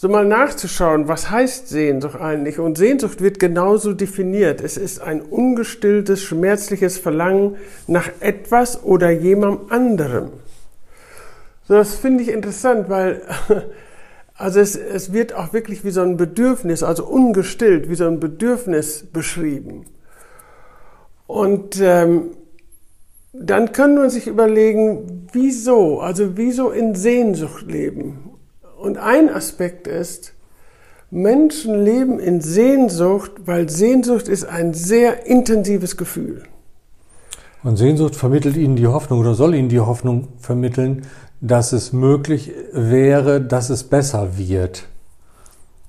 So 0.00 0.08
mal 0.08 0.24
nachzuschauen, 0.24 1.08
was 1.08 1.30
heißt 1.30 1.68
Sehnsucht 1.68 2.18
eigentlich? 2.18 2.58
Und 2.58 2.78
Sehnsucht 2.78 3.20
wird 3.20 3.38
genauso 3.38 3.92
definiert. 3.92 4.62
Es 4.62 4.78
ist 4.78 5.02
ein 5.02 5.20
ungestilltes, 5.20 6.22
schmerzliches 6.22 6.96
Verlangen 6.96 7.56
nach 7.86 8.08
etwas 8.20 8.82
oder 8.82 9.10
jemandem 9.10 9.70
anderem. 9.70 10.30
So, 11.68 11.74
das 11.74 11.96
finde 11.96 12.22
ich 12.22 12.30
interessant, 12.30 12.88
weil 12.88 13.20
Also 14.36 14.60
es, 14.60 14.74
es 14.74 15.12
wird 15.12 15.34
auch 15.34 15.52
wirklich 15.52 15.84
wie 15.84 15.90
so 15.90 16.00
ein 16.00 16.16
Bedürfnis, 16.16 16.82
also 16.82 17.04
ungestillt, 17.04 17.90
wie 17.90 17.94
so 17.94 18.06
ein 18.06 18.20
Bedürfnis 18.20 19.04
beschrieben. 19.12 19.84
Und 21.26 21.78
ähm, 21.78 22.30
dann 23.34 23.72
kann 23.72 23.96
man 23.96 24.08
sich 24.08 24.28
überlegen, 24.28 25.28
wieso, 25.30 26.00
also 26.00 26.38
wieso 26.38 26.70
in 26.70 26.94
Sehnsucht 26.94 27.70
leben. 27.70 28.29
Und 28.80 28.96
ein 28.96 29.28
Aspekt 29.28 29.86
ist, 29.86 30.32
Menschen 31.10 31.84
leben 31.84 32.18
in 32.18 32.40
Sehnsucht, 32.40 33.32
weil 33.44 33.68
Sehnsucht 33.68 34.26
ist 34.26 34.44
ein 34.44 34.72
sehr 34.72 35.26
intensives 35.26 35.98
Gefühl. 35.98 36.44
Und 37.62 37.76
Sehnsucht 37.76 38.16
vermittelt 38.16 38.56
ihnen 38.56 38.76
die 38.76 38.86
Hoffnung 38.86 39.20
oder 39.20 39.34
soll 39.34 39.54
ihnen 39.54 39.68
die 39.68 39.80
Hoffnung 39.80 40.28
vermitteln, 40.38 41.02
dass 41.42 41.72
es 41.72 41.92
möglich 41.92 42.52
wäre, 42.72 43.42
dass 43.42 43.68
es 43.68 43.84
besser 43.84 44.38
wird. 44.38 44.84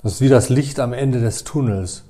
Das 0.04 0.14
ist 0.14 0.22
wie 0.22 0.30
das 0.30 0.50
Licht 0.50 0.78
am 0.82 0.92
Ende 0.92 1.22
des 1.22 1.46
Tunnels. 1.46 2.04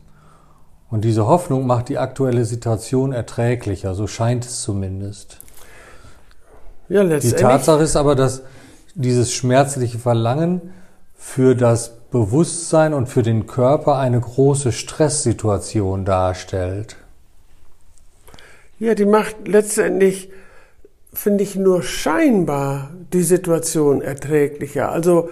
Und 0.89 1.05
diese 1.05 1.27
Hoffnung 1.27 1.67
macht 1.67 1.89
die 1.89 1.99
aktuelle 1.99 2.43
Situation 2.43 3.13
erträglicher, 3.13 3.93
so 3.93 4.07
scheint 4.07 4.45
es 4.45 4.61
zumindest. 4.61 5.37
Ja, 6.89 7.03
letztendlich. 7.03 7.35
Die 7.35 7.41
Tatsache 7.41 7.83
ist 7.83 7.95
aber, 7.95 8.15
dass 8.15 8.41
dieses 8.95 9.33
schmerzliche 9.33 9.99
Verlangen 9.99 10.61
für 11.15 11.55
das 11.55 11.97
Bewusstsein 12.11 12.93
und 12.93 13.07
für 13.07 13.23
den 13.23 13.47
Körper 13.47 13.97
eine 13.97 14.19
große 14.19 14.71
Stresssituation 14.71 16.03
darstellt. 16.03 16.97
Ja, 18.79 18.95
die 18.95 19.05
macht 19.05 19.47
letztendlich 19.47 20.29
finde 21.13 21.43
ich, 21.43 21.55
nur 21.55 21.83
scheinbar 21.83 22.91
die 23.13 23.23
Situation 23.23 24.01
erträglicher. 24.01 24.91
Also 24.91 25.29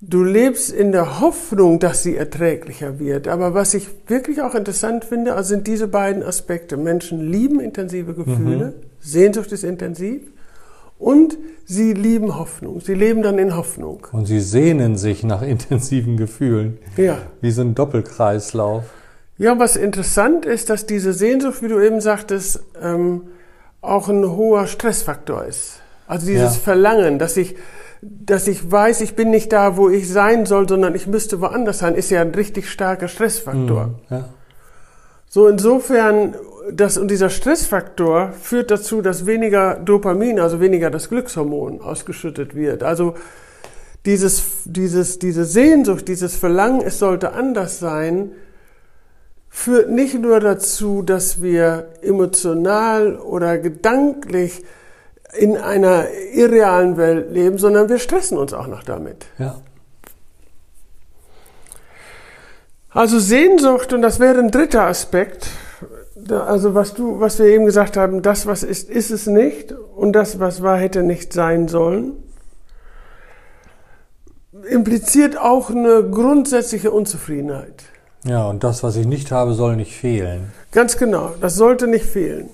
du 0.00 0.22
lebst 0.22 0.70
in 0.70 0.92
der 0.92 1.20
Hoffnung, 1.20 1.80
dass 1.80 2.02
sie 2.02 2.16
erträglicher 2.16 2.98
wird. 2.98 3.26
Aber 3.28 3.54
was 3.54 3.74
ich 3.74 3.88
wirklich 4.06 4.42
auch 4.42 4.54
interessant 4.54 5.04
finde, 5.04 5.34
also 5.34 5.50
sind 5.50 5.66
diese 5.66 5.88
beiden 5.88 6.22
Aspekte. 6.22 6.76
Menschen 6.76 7.20
lieben 7.20 7.60
intensive 7.60 8.14
Gefühle, 8.14 8.66
mhm. 8.66 8.86
Sehnsucht 9.00 9.52
ist 9.52 9.64
intensiv 9.64 10.22
und 11.04 11.36
sie 11.66 11.92
lieben 11.92 12.38
Hoffnung. 12.38 12.80
Sie 12.80 12.94
leben 12.94 13.22
dann 13.22 13.38
in 13.38 13.54
Hoffnung. 13.54 14.06
Und 14.12 14.24
sie 14.24 14.40
sehnen 14.40 14.96
sich 14.96 15.22
nach 15.22 15.42
intensiven 15.54 16.16
Gefühlen. 16.16 16.78
Ja. 16.96 17.18
Wie 17.42 17.50
so 17.50 17.60
ein 17.60 17.74
Doppelkreislauf. 17.74 18.84
Ja, 19.36 19.58
was 19.58 19.76
interessant 19.76 20.46
ist, 20.46 20.70
dass 20.70 20.86
diese 20.86 21.12
Sehnsucht, 21.12 21.62
wie 21.62 21.68
du 21.68 21.78
eben 21.78 22.00
sagtest, 22.00 22.64
ähm, 22.80 23.24
auch 23.82 24.08
ein 24.08 24.26
hoher 24.30 24.66
Stressfaktor 24.66 25.44
ist. 25.44 25.82
Also 26.06 26.26
dieses 26.26 26.54
ja. 26.54 26.60
Verlangen, 26.60 27.18
dass 27.18 27.36
ich, 27.36 27.54
dass 28.00 28.48
ich 28.48 28.70
weiß, 28.72 29.02
ich 29.02 29.14
bin 29.14 29.28
nicht 29.28 29.52
da, 29.52 29.76
wo 29.76 29.90
ich 29.90 30.10
sein 30.10 30.46
soll, 30.46 30.66
sondern 30.66 30.94
ich 30.94 31.06
müsste 31.06 31.38
woanders 31.42 31.80
sein, 31.80 31.96
ist 31.96 32.08
ja 32.08 32.22
ein 32.22 32.34
richtig 32.34 32.70
starker 32.70 33.08
Stressfaktor. 33.08 33.88
Mhm, 33.88 33.94
ja. 34.08 34.28
So 35.28 35.48
insofern, 35.48 36.34
dass, 36.70 36.96
und 36.96 37.10
dieser 37.10 37.30
Stressfaktor 37.30 38.32
führt 38.32 38.70
dazu, 38.70 39.02
dass 39.02 39.26
weniger 39.26 39.76
Dopamin, 39.76 40.40
also 40.40 40.60
weniger 40.60 40.90
das 40.90 41.08
Glückshormon 41.08 41.80
ausgeschüttet 41.80 42.54
wird. 42.54 42.82
Also 42.82 43.14
dieses, 44.06 44.42
dieses, 44.64 45.18
diese 45.18 45.44
Sehnsucht, 45.44 46.08
dieses 46.08 46.36
Verlangen, 46.36 46.82
es 46.82 46.98
sollte 46.98 47.32
anders 47.32 47.78
sein, 47.78 48.32
führt 49.48 49.90
nicht 49.90 50.18
nur 50.18 50.40
dazu, 50.40 51.02
dass 51.02 51.40
wir 51.40 51.88
emotional 52.02 53.16
oder 53.16 53.58
gedanklich 53.58 54.64
in 55.36 55.56
einer 55.56 56.10
irrealen 56.32 56.96
Welt 56.96 57.30
leben, 57.30 57.58
sondern 57.58 57.88
wir 57.88 57.98
stressen 57.98 58.38
uns 58.38 58.52
auch 58.52 58.66
noch 58.66 58.82
damit. 58.82 59.26
Ja. 59.38 59.60
Also 62.90 63.18
Sehnsucht, 63.18 63.92
und 63.92 64.02
das 64.02 64.20
wäre 64.20 64.38
ein 64.38 64.50
dritter 64.50 64.82
Aspekt, 64.82 65.48
also 66.32 66.74
was 66.74 66.94
du, 66.94 67.20
was 67.20 67.38
wir 67.38 67.46
eben 67.46 67.64
gesagt 67.64 67.96
haben, 67.96 68.22
das, 68.22 68.46
was 68.46 68.62
ist, 68.62 68.88
ist 68.88 69.10
es 69.10 69.26
nicht, 69.26 69.72
und 69.72 70.12
das, 70.12 70.38
was 70.40 70.62
war, 70.62 70.76
hätte 70.76 71.02
nicht 71.02 71.32
sein 71.32 71.68
sollen, 71.68 72.12
impliziert 74.68 75.38
auch 75.38 75.70
eine 75.70 76.04
grundsätzliche 76.10 76.90
Unzufriedenheit. 76.90 77.84
Ja, 78.24 78.46
und 78.46 78.64
das, 78.64 78.82
was 78.82 78.96
ich 78.96 79.06
nicht 79.06 79.30
habe, 79.32 79.52
soll 79.54 79.76
nicht 79.76 79.94
fehlen. 79.94 80.52
Ganz 80.72 80.96
genau, 80.96 81.32
das 81.40 81.56
sollte 81.56 81.86
nicht 81.86 82.06
fehlen. 82.06 82.48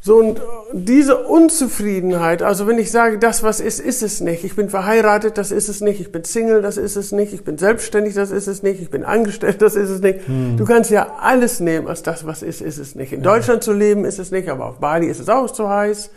So, 0.00 0.16
und 0.16 0.40
diese 0.72 1.18
Unzufriedenheit, 1.26 2.42
also 2.42 2.68
wenn 2.68 2.78
ich 2.78 2.90
sage, 2.90 3.18
das, 3.18 3.42
was 3.42 3.58
ist, 3.58 3.80
ist 3.80 4.02
es 4.02 4.20
nicht. 4.20 4.44
Ich 4.44 4.54
bin 4.54 4.70
verheiratet, 4.70 5.36
das 5.36 5.50
ist 5.50 5.68
es 5.68 5.80
nicht. 5.80 6.00
Ich 6.00 6.12
bin 6.12 6.22
Single, 6.22 6.62
das 6.62 6.76
ist 6.76 6.94
es 6.94 7.10
nicht. 7.10 7.32
Ich 7.32 7.42
bin 7.42 7.58
selbstständig, 7.58 8.14
das 8.14 8.30
ist 8.30 8.46
es 8.46 8.62
nicht. 8.62 8.80
Ich 8.80 8.90
bin 8.90 9.04
angestellt, 9.04 9.60
das 9.60 9.74
ist 9.74 9.90
es 9.90 10.00
nicht. 10.00 10.26
Hm. 10.28 10.56
Du 10.56 10.64
kannst 10.64 10.90
ja 10.90 11.16
alles 11.20 11.58
nehmen 11.58 11.88
als 11.88 12.02
das, 12.04 12.24
was 12.24 12.42
ist, 12.42 12.60
ist 12.60 12.78
es 12.78 12.94
nicht. 12.94 13.12
In 13.12 13.22
ja. 13.22 13.32
Deutschland 13.32 13.64
zu 13.64 13.72
leben, 13.72 14.04
ist 14.04 14.20
es 14.20 14.30
nicht, 14.30 14.48
aber 14.48 14.66
auf 14.66 14.78
Bali 14.78 15.08
ist 15.08 15.20
es 15.20 15.28
auch 15.28 15.50
zu 15.50 15.68
heiß. 15.68 16.10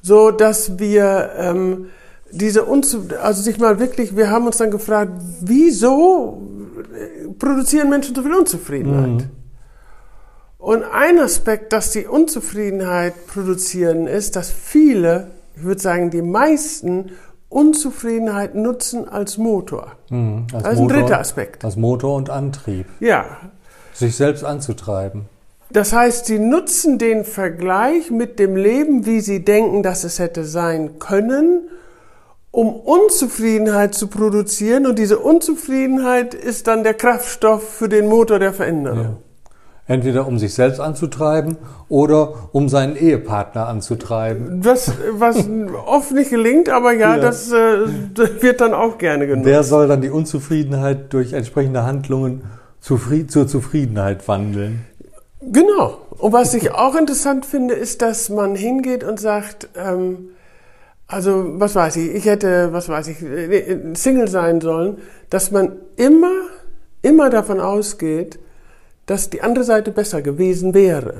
So, 0.00 0.30
dass 0.30 0.78
wir 0.78 1.30
ähm, 1.36 1.86
diese 2.30 2.64
Unzufriedenheit, 2.64 3.24
also 3.24 3.42
sich 3.42 3.58
mal 3.58 3.80
wirklich, 3.80 4.16
wir 4.16 4.30
haben 4.30 4.46
uns 4.46 4.58
dann 4.58 4.70
gefragt, 4.70 5.12
wieso 5.40 6.40
produzieren 7.38 7.90
Menschen 7.90 8.14
so 8.14 8.22
viel 8.22 8.34
Unzufriedenheit. 8.34 9.10
Mhm. 9.10 9.41
Und 10.62 10.84
ein 10.84 11.18
Aspekt, 11.18 11.72
dass 11.72 11.90
die 11.90 12.06
Unzufriedenheit 12.06 13.26
produzieren, 13.26 14.06
ist, 14.06 14.36
dass 14.36 14.52
viele, 14.52 15.32
ich 15.56 15.64
würde 15.64 15.80
sagen 15.80 16.10
die 16.10 16.22
meisten, 16.22 17.10
Unzufriedenheit 17.48 18.54
nutzen 18.54 19.08
als 19.08 19.38
Motor. 19.38 19.96
Mhm, 20.08 20.46
als 20.52 20.62
das 20.62 20.72
ist 20.74 20.78
Motor, 20.78 20.96
ein 20.96 21.02
dritter 21.02 21.18
Aspekt. 21.18 21.64
Als 21.64 21.74
Motor 21.74 22.14
und 22.14 22.30
Antrieb. 22.30 22.86
Ja. 23.00 23.38
Sich 23.92 24.14
selbst 24.14 24.44
anzutreiben. 24.44 25.22
Das 25.72 25.92
heißt, 25.92 26.26
sie 26.26 26.38
nutzen 26.38 26.96
den 26.96 27.24
Vergleich 27.24 28.12
mit 28.12 28.38
dem 28.38 28.54
Leben, 28.54 29.04
wie 29.04 29.18
sie 29.18 29.44
denken, 29.44 29.82
dass 29.82 30.04
es 30.04 30.20
hätte 30.20 30.44
sein 30.44 31.00
können, 31.00 31.70
um 32.52 32.72
Unzufriedenheit 32.72 33.96
zu 33.96 34.06
produzieren 34.06 34.86
und 34.86 34.96
diese 34.96 35.18
Unzufriedenheit 35.18 36.34
ist 36.34 36.68
dann 36.68 36.84
der 36.84 36.94
Kraftstoff 36.94 37.68
für 37.68 37.88
den 37.88 38.06
Motor 38.06 38.38
der 38.38 38.52
Veränderung. 38.52 39.02
Ja. 39.02 39.16
Entweder 39.86 40.28
um 40.28 40.38
sich 40.38 40.54
selbst 40.54 40.80
anzutreiben 40.80 41.56
oder 41.88 42.50
um 42.52 42.68
seinen 42.68 42.94
Ehepartner 42.96 43.66
anzutreiben. 43.66 44.64
Was, 44.64 44.92
was 45.10 45.44
oft 45.86 46.12
nicht 46.12 46.30
gelingt, 46.30 46.68
aber 46.68 46.92
ja, 46.92 47.16
Ja. 47.16 47.22
Das, 47.22 47.50
äh, 47.50 47.78
das 48.14 48.30
wird 48.40 48.60
dann 48.60 48.74
auch 48.74 48.96
gerne 48.98 49.26
genutzt. 49.26 49.46
Der 49.46 49.64
soll 49.64 49.88
dann 49.88 50.00
die 50.00 50.10
Unzufriedenheit 50.10 51.12
durch 51.12 51.32
entsprechende 51.32 51.82
Handlungen 51.84 52.44
zufried 52.80 53.30
zur 53.32 53.48
Zufriedenheit 53.48 54.26
wandeln. 54.28 54.84
Genau. 55.40 55.98
Und 56.18 56.32
was 56.32 56.54
ich 56.54 56.72
auch 56.72 56.94
interessant 56.94 57.44
finde, 57.44 57.74
ist, 57.74 58.02
dass 58.02 58.28
man 58.28 58.54
hingeht 58.54 59.02
und 59.02 59.18
sagt, 59.18 59.68
ähm, 59.76 60.28
also 61.08 61.60
was 61.60 61.74
weiß 61.74 61.96
ich, 61.96 62.14
ich 62.14 62.24
hätte, 62.26 62.72
was 62.72 62.88
weiß 62.88 63.08
ich, 63.08 63.22
äh, 63.22 63.94
Single 63.94 64.28
sein 64.28 64.60
sollen, 64.60 64.98
dass 65.30 65.50
man 65.50 65.72
immer, 65.96 66.32
immer 67.02 67.28
davon 67.28 67.60
ausgeht, 67.60 68.38
dass 69.12 69.28
die 69.28 69.42
andere 69.42 69.62
Seite 69.64 69.90
besser 69.90 70.22
gewesen 70.22 70.72
wäre. 70.72 71.14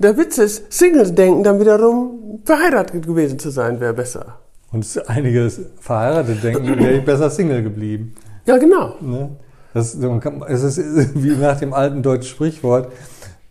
Der 0.00 0.16
Witz 0.16 0.36
ist, 0.38 0.72
Singles 0.72 1.14
denken 1.14 1.44
dann 1.44 1.60
wiederum, 1.60 2.40
verheiratet 2.44 3.06
gewesen 3.06 3.38
zu 3.38 3.50
sein 3.50 3.78
wäre 3.78 3.94
besser. 3.94 4.40
Und 4.72 4.84
einige 5.06 5.48
verheiratet 5.80 6.42
denken, 6.42 6.66
wäre 6.80 6.94
ich 6.98 7.04
besser 7.04 7.30
Single 7.30 7.62
geblieben. 7.62 8.14
Ja, 8.46 8.56
genau. 8.58 8.96
Ne? 9.00 9.30
Das, 9.74 9.96
kann- 10.20 10.44
es 10.48 10.62
ist 10.64 10.78
wie 11.22 11.36
nach 11.36 11.60
dem 11.60 11.72
alten 11.72 12.02
deutschen 12.02 12.28
Sprichwort, 12.34 12.90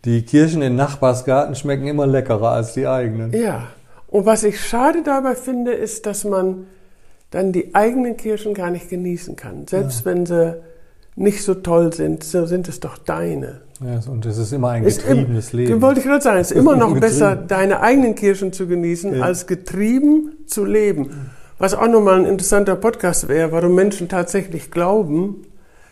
die 0.04 0.22
Kirschen 0.22 0.60
in 0.60 0.76
Nachbarsgarten 0.76 1.54
schmecken 1.54 1.86
immer 1.86 2.06
leckerer 2.06 2.50
als 2.50 2.74
die 2.74 2.86
eigenen. 2.86 3.32
Ja. 3.32 3.68
Und 4.08 4.26
was 4.26 4.42
ich 4.44 4.60
schade 4.60 5.02
dabei 5.02 5.34
finde, 5.34 5.72
ist, 5.72 6.04
dass 6.04 6.24
man 6.24 6.66
dann 7.30 7.52
die 7.52 7.74
eigenen 7.74 8.16
Kirschen 8.18 8.52
gar 8.52 8.70
nicht 8.70 8.90
genießen 8.90 9.36
kann. 9.36 9.66
Selbst 9.66 10.04
wenn 10.04 10.24
sie 10.26 10.56
nicht 11.18 11.42
so 11.42 11.54
toll 11.54 11.92
sind, 11.92 12.22
so 12.24 12.46
sind 12.46 12.68
es 12.68 12.80
doch 12.80 12.98
deine. 12.98 13.60
Ja, 13.80 14.00
und 14.10 14.26
es 14.26 14.38
ist 14.38 14.52
immer 14.52 14.70
ein 14.70 14.84
Ist 14.84 15.06
getriebenes 15.06 15.52
im- 15.52 15.58
Leben. 15.58 15.82
Wollte 15.82 16.00
ich 16.00 16.06
gerade 16.06 16.22
sagen, 16.22 16.38
es 16.40 16.50
ist 16.50 16.56
immer 16.56 16.76
noch 16.76 16.98
besser, 16.98 17.36
deine 17.36 17.80
eigenen 17.80 18.14
Kirschen 18.14 18.52
zu 18.52 18.66
genießen, 18.66 19.16
Ja. 19.16 19.22
als 19.24 19.46
getrieben 19.46 20.32
zu 20.46 20.64
leben. 20.64 21.30
Was 21.58 21.74
auch 21.74 21.88
nochmal 21.88 22.20
ein 22.20 22.26
interessanter 22.26 22.76
Podcast 22.76 23.28
wäre, 23.28 23.52
warum 23.52 23.74
Menschen 23.74 24.08
tatsächlich 24.08 24.70
glauben, 24.70 25.42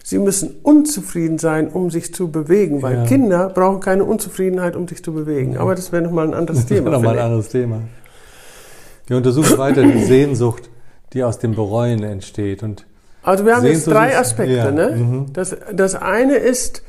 sie 0.05 0.19
müssen 0.19 0.57
unzufrieden 0.63 1.39
sein, 1.39 1.69
um 1.69 1.91
sich 1.91 2.15
zu 2.15 2.31
bewegen, 2.31 2.83
weil 2.83 2.97
Ja. 2.99 3.05
Kinder 3.05 3.49
brauchen 3.49 3.81
keine 3.81 4.05
Unzufriedenheit, 4.05 4.77
um 4.77 4.87
sich 4.89 5.03
zu 5.05 5.13
bewegen. 5.13 5.57
Aber 5.57 5.75
das 5.75 5.91
wäre 5.93 6.03
nochmal 6.03 6.27
ein 6.29 6.35
anderes 6.35 6.61
Das 6.63 6.71
ist 6.71 6.77
Thema. 6.77 6.91
nochmal 6.91 7.19
ein 7.19 7.25
anderes 7.25 7.49
Thema. 7.49 7.81
Wir 9.07 9.17
untersuchen 9.17 9.59
weiter 9.59 9.83
die 9.85 10.03
Sehnsucht, 10.05 10.69
die 11.13 11.23
aus 11.23 11.39
dem 11.39 11.55
Bereuen 11.55 12.03
entsteht. 12.03 12.63
Und 12.65 12.85
Also 13.27 13.45
wir 13.45 13.57
haben 13.57 13.65
jetzt 13.67 13.85
Sehnsucht 13.85 13.95
drei 13.97 14.11
ist- 14.11 14.17
Aspekte. 14.19 14.55
ja, 14.57 14.71
Ne? 14.71 14.91
mhm. 14.97 15.33
Das, 15.33 15.57
das 15.75 15.95
eine 15.95 16.37
ist, 16.37 16.83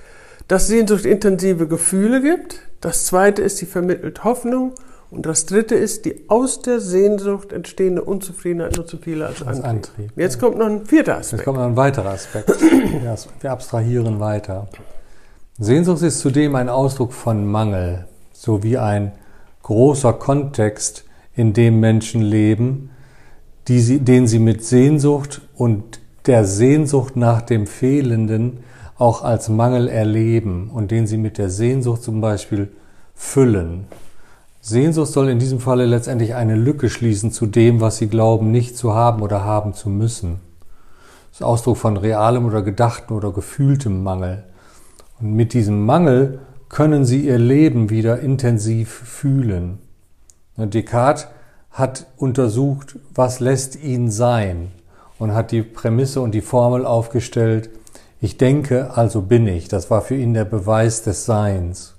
dass 0.48 0.68
Sehnsucht 0.68 1.06
intensive 1.06 1.68
Gefühle 1.68 2.22
gibt. 2.22 2.60
Das 2.80 3.06
zweite 3.06 3.42
ist, 3.42 3.58
sie 3.58 3.66
vermittelt 3.66 4.24
Hoffnung. 4.24 4.74
Und 5.10 5.26
das 5.26 5.46
dritte 5.46 5.74
ist, 5.76 6.04
die 6.06 6.26
aus 6.28 6.62
der 6.62 6.80
Sehnsucht 6.82 7.54
entstehende 7.54 8.04
Unzufriedenheit 8.04 8.76
nur 8.76 8.86
zu 8.86 8.98
viel 8.98 9.22
als 9.24 9.42
Als 9.42 9.62
Antrieb. 9.62 9.94
Antrieb, 10.08 10.12
Jetzt 10.18 10.38
kommt 10.40 10.58
noch 10.58 10.66
ein 10.68 10.86
vierter 10.86 11.14
Jetzt 11.16 11.28
Aspekt. 11.28 11.44
kommt 11.46 11.58
noch 11.58 11.66
ein 11.66 11.76
weiterer 11.78 12.10
Aspekt. 12.10 12.50
Ja, 13.04 13.16
Wir 13.42 13.52
abstrahieren 13.52 14.20
weiter. 14.20 14.68
Sehnsucht 15.60 16.02
ist 16.04 16.20
zudem 16.20 16.56
ein 16.56 16.70
Ausdruck 16.70 17.14
von 17.14 17.46
Mangel, 17.46 18.06
sowie 18.34 18.78
ein 18.78 19.14
großer 19.64 20.14
Kontext, 20.14 21.04
in 21.36 21.54
dem 21.54 21.80
Menschen 21.80 22.22
leben, 22.22 22.90
sie, 23.68 24.00
den 24.00 24.28
sie 24.28 24.40
mit 24.40 24.64
Sehnsucht 24.66 25.42
und 25.56 26.00
der 26.28 26.46
Sehnsucht 26.46 27.16
nach 27.16 27.42
dem 27.42 27.68
Fehlenden 27.68 28.60
auch 28.98 29.24
als 29.24 29.48
Mangel 29.48 29.88
erleben 29.88 30.70
und 30.70 30.92
den 30.92 31.08
sie 31.08 31.18
mit 31.18 31.38
der 31.38 31.50
Sehnsucht 31.50 32.04
zum 32.04 32.20
Beispiel 32.20 32.70
füllen. 33.16 33.86
Sehnsucht 34.60 35.12
soll 35.12 35.30
in 35.30 35.40
diesem 35.40 35.60
Falle 35.62 35.86
letztendlich 35.86 36.36
eine 36.36 36.56
Lücke 36.56 36.90
schließen 36.90 37.32
zu 37.32 37.46
dem, 37.46 37.80
was 37.80 37.98
sie 37.98 38.08
glauben, 38.08 38.52
nicht 38.52 38.76
zu 38.76 38.94
haben 38.94 39.22
oder 39.22 39.46
haben 39.46 39.74
zu 39.74 39.90
müssen. 39.90 40.42
Das 41.30 41.40
ist 41.40 41.46
Ausdruck 41.46 41.78
von 41.78 41.96
realem 41.96 42.46
oder 42.46 42.62
gedachten 42.62 43.14
oder 43.14 43.32
gefühltem 43.32 44.04
Mangel. 44.04 44.44
Und 45.22 45.34
mit 45.34 45.54
diesem 45.54 45.86
Mangel 45.86 46.40
können 46.68 47.06
sie 47.06 47.26
ihr 47.26 47.38
Leben 47.38 47.90
wieder 47.90 48.20
intensiv 48.20 48.90
fühlen. 48.90 49.78
Descartes 50.58 51.28
hat 51.72 52.08
untersucht, 52.18 52.98
was 53.14 53.40
lässt 53.40 53.82
ihn 53.82 54.12
sein 54.12 54.72
und 55.20 55.34
hat 55.34 55.52
die 55.52 55.62
Prämisse 55.62 56.22
und 56.22 56.32
die 56.32 56.42
Formel 56.42 56.86
aufgestellt, 56.86 57.70
ich 58.20 58.38
denke, 58.38 58.92
also 58.96 59.22
bin 59.22 59.48
ich. 59.48 59.68
Das 59.68 59.92
war 59.92 60.02
für 60.02 60.16
ihn 60.16 60.34
der 60.34 60.46
Beweis 60.46 61.04
des 61.04 61.26
Seins. 61.26 61.96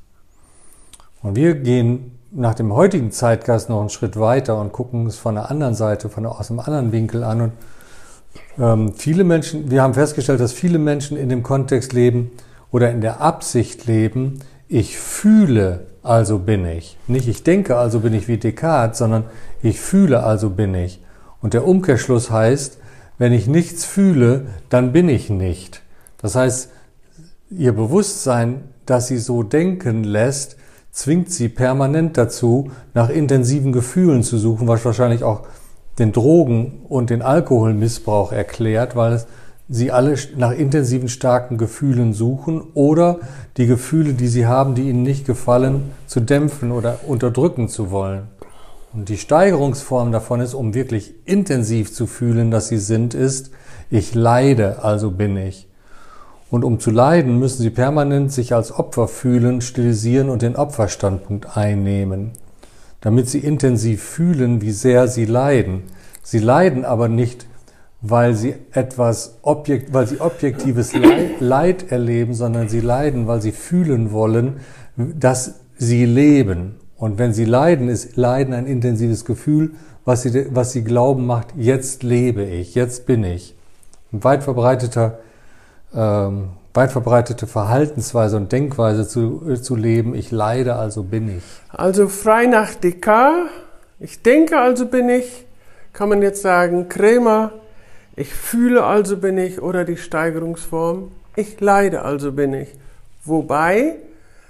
Und 1.22 1.36
wir 1.36 1.54
gehen 1.54 2.18
nach 2.30 2.54
dem 2.54 2.74
heutigen 2.74 3.10
Zeitgeist 3.10 3.68
noch 3.68 3.80
einen 3.80 3.88
Schritt 3.88 4.18
weiter 4.18 4.60
und 4.60 4.72
gucken 4.72 5.06
es 5.06 5.16
von 5.16 5.36
der 5.36 5.50
anderen 5.50 5.74
Seite, 5.74 6.08
von 6.08 6.26
aus 6.26 6.50
einem 6.50 6.60
anderen 6.60 6.92
Winkel 6.92 7.24
an. 7.24 7.40
Und 7.40 7.52
ähm, 8.58 8.92
viele 8.94 9.24
Menschen, 9.24 9.70
wir 9.70 9.82
haben 9.82 9.94
festgestellt, 9.94 10.40
dass 10.40 10.52
viele 10.52 10.78
Menschen 10.78 11.16
in 11.16 11.28
dem 11.28 11.42
Kontext 11.42 11.92
leben 11.92 12.30
oder 12.70 12.90
in 12.90 13.00
der 13.00 13.20
Absicht 13.20 13.86
leben, 13.86 14.40
ich 14.68 14.98
fühle, 14.98 15.86
also 16.02 16.38
bin 16.38 16.66
ich. 16.66 16.98
Nicht 17.06 17.28
ich 17.28 17.42
denke, 17.42 17.76
also 17.76 18.00
bin 18.00 18.12
ich 18.12 18.28
wie 18.28 18.36
Descartes, 18.36 18.98
sondern 18.98 19.24
ich 19.62 19.80
fühle, 19.80 20.22
also 20.22 20.50
bin 20.50 20.74
ich. 20.74 21.00
Und 21.40 21.54
der 21.54 21.66
Umkehrschluss 21.66 22.30
heißt, 22.30 22.77
wenn 23.18 23.32
ich 23.32 23.46
nichts 23.46 23.84
fühle, 23.84 24.46
dann 24.68 24.92
bin 24.92 25.08
ich 25.08 25.28
nicht. 25.28 25.82
Das 26.20 26.34
heißt, 26.34 26.70
ihr 27.50 27.72
Bewusstsein, 27.72 28.62
das 28.86 29.08
sie 29.08 29.18
so 29.18 29.42
denken 29.42 30.04
lässt, 30.04 30.56
zwingt 30.92 31.30
sie 31.30 31.48
permanent 31.48 32.16
dazu, 32.16 32.70
nach 32.94 33.10
intensiven 33.10 33.72
Gefühlen 33.72 34.22
zu 34.22 34.38
suchen, 34.38 34.66
was 34.68 34.84
wahrscheinlich 34.84 35.22
auch 35.22 35.42
den 35.98 36.12
Drogen- 36.12 36.82
und 36.88 37.10
den 37.10 37.22
Alkoholmissbrauch 37.22 38.32
erklärt, 38.32 38.96
weil 38.96 39.24
sie 39.68 39.90
alle 39.92 40.14
nach 40.36 40.52
intensiven, 40.52 41.08
starken 41.08 41.58
Gefühlen 41.58 42.14
suchen 42.14 42.62
oder 42.74 43.18
die 43.56 43.66
Gefühle, 43.66 44.14
die 44.14 44.28
sie 44.28 44.46
haben, 44.46 44.74
die 44.74 44.88
ihnen 44.88 45.02
nicht 45.02 45.26
gefallen, 45.26 45.90
zu 46.06 46.20
dämpfen 46.20 46.72
oder 46.72 47.00
unterdrücken 47.06 47.68
zu 47.68 47.90
wollen. 47.90 48.28
Und 48.92 49.08
die 49.10 49.18
Steigerungsform 49.18 50.12
davon 50.12 50.40
ist, 50.40 50.54
um 50.54 50.72
wirklich 50.74 51.14
intensiv 51.26 51.92
zu 51.92 52.06
fühlen, 52.06 52.50
dass 52.50 52.68
sie 52.68 52.78
sind, 52.78 53.14
ist, 53.14 53.50
ich 53.90 54.14
leide, 54.14 54.82
also 54.82 55.10
bin 55.10 55.36
ich. 55.36 55.68
Und 56.50 56.64
um 56.64 56.80
zu 56.80 56.90
leiden, 56.90 57.38
müssen 57.38 57.62
sie 57.62 57.70
permanent 57.70 58.32
sich 58.32 58.54
als 58.54 58.72
Opfer 58.72 59.06
fühlen, 59.06 59.60
stilisieren 59.60 60.30
und 60.30 60.40
den 60.40 60.56
Opferstandpunkt 60.56 61.56
einnehmen, 61.56 62.32
damit 63.02 63.28
sie 63.28 63.40
intensiv 63.40 64.02
fühlen, 64.02 64.62
wie 64.62 64.72
sehr 64.72 65.08
sie 65.08 65.26
leiden. 65.26 65.82
Sie 66.22 66.38
leiden 66.38 66.86
aber 66.86 67.08
nicht, 67.08 67.46
weil 68.00 68.34
sie 68.34 68.54
etwas 68.72 69.38
objekt, 69.42 69.92
weil 69.92 70.06
sie 70.06 70.20
objektives 70.20 70.94
Leid, 70.94 71.40
Leid 71.40 71.92
erleben, 71.92 72.32
sondern 72.32 72.68
sie 72.68 72.80
leiden, 72.80 73.26
weil 73.26 73.42
sie 73.42 73.52
fühlen 73.52 74.12
wollen, 74.12 74.60
dass 74.96 75.56
sie 75.76 76.06
leben. 76.06 76.77
Und 76.98 77.18
wenn 77.18 77.32
sie 77.32 77.46
leiden, 77.46 77.88
ist 77.88 78.16
Leiden 78.16 78.52
ein 78.52 78.66
intensives 78.66 79.24
Gefühl, 79.24 79.70
was 80.04 80.22
sie, 80.22 80.54
was 80.54 80.72
sie 80.72 80.84
glauben 80.84 81.26
macht, 81.26 81.48
jetzt 81.56 82.02
lebe 82.02 82.44
ich, 82.44 82.74
jetzt 82.74 83.06
bin 83.06 83.24
ich. 83.24 83.54
Ein 84.12 84.24
weit 84.24 84.42
verbreiteter 84.42 85.18
ähm, 85.94 86.50
weit 86.74 86.92
verbreitete 86.92 87.46
Verhaltensweise 87.46 88.36
und 88.36 88.52
Denkweise 88.52 89.06
zu, 89.06 89.42
äh, 89.48 89.60
zu 89.60 89.74
leben. 89.74 90.14
Ich 90.14 90.30
leide, 90.30 90.76
also 90.76 91.02
bin 91.02 91.38
ich. 91.38 91.42
Also 91.70 92.08
frei 92.08 92.46
nach 92.46 92.74
Descartes, 92.74 93.50
ich 93.98 94.22
denke, 94.22 94.58
also 94.58 94.86
bin 94.86 95.08
ich, 95.08 95.44
kann 95.92 96.08
man 96.08 96.22
jetzt 96.22 96.42
sagen, 96.42 96.88
Krämer, 96.88 97.52
ich 98.14 98.32
fühle, 98.32 98.84
also 98.84 99.16
bin 99.16 99.38
ich, 99.38 99.60
oder 99.60 99.84
die 99.84 99.96
Steigerungsform, 99.96 101.10
ich 101.34 101.60
leide, 101.60 102.02
also 102.02 102.32
bin 102.32 102.54
ich. 102.54 102.68
Wobei, 103.24 103.96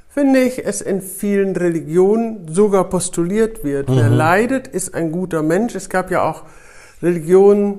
finde 0.08 0.40
ich, 0.40 0.64
es 0.66 0.80
in 0.80 1.00
vielen 1.00 1.54
Religionen 1.54 2.48
sogar 2.48 2.84
postuliert 2.84 3.64
wird. 3.64 3.88
Wer 3.88 4.08
leidet, 4.08 4.68
ist 4.68 4.94
ein 4.94 5.12
guter 5.12 5.42
Mensch. 5.42 5.74
Es 5.74 5.88
gab 5.88 6.10
ja 6.10 6.22
auch 6.22 6.42
Religionen, 7.02 7.78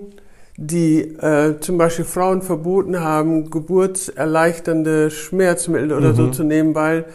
die 0.58 1.00
äh, 1.00 1.60
zum 1.60 1.78
Beispiel 1.78 2.06
Frauen 2.06 2.42
verboten 2.42 3.00
haben, 3.00 3.50
geburtserleichternde 3.50 5.10
Schmerzmittel 5.10 5.94
oder 5.94 6.14
so 6.14 6.30
zu 6.32 6.44
nehmen, 6.44 6.76
weil 6.76 7.06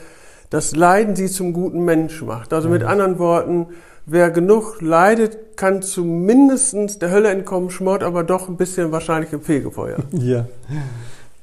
das 0.50 0.74
Leiden 0.74 1.14
sie 1.14 1.27
zum 1.27 1.53
guten 1.53 1.85
Mensch 1.85 2.22
macht. 2.22 2.53
Also 2.53 2.68
mit 2.68 2.85
anderen 2.85 3.18
Worten, 3.18 3.66
wer 4.07 4.31
genug 4.31 4.81
leidet, 4.81 5.57
kann 5.57 5.83
zumindest 5.83 7.03
der 7.03 7.11
Hölle 7.11 7.31
entkommen, 7.31 7.70
schmort 7.70 8.03
aber 8.03 8.24
doch 8.24 8.48
ein 8.48 8.57
bisschen 8.57 8.92
wahrscheinlich 8.92 9.33
im 9.33 9.42
Fegefeuer. 9.42 9.98
Ja. 10.12 10.46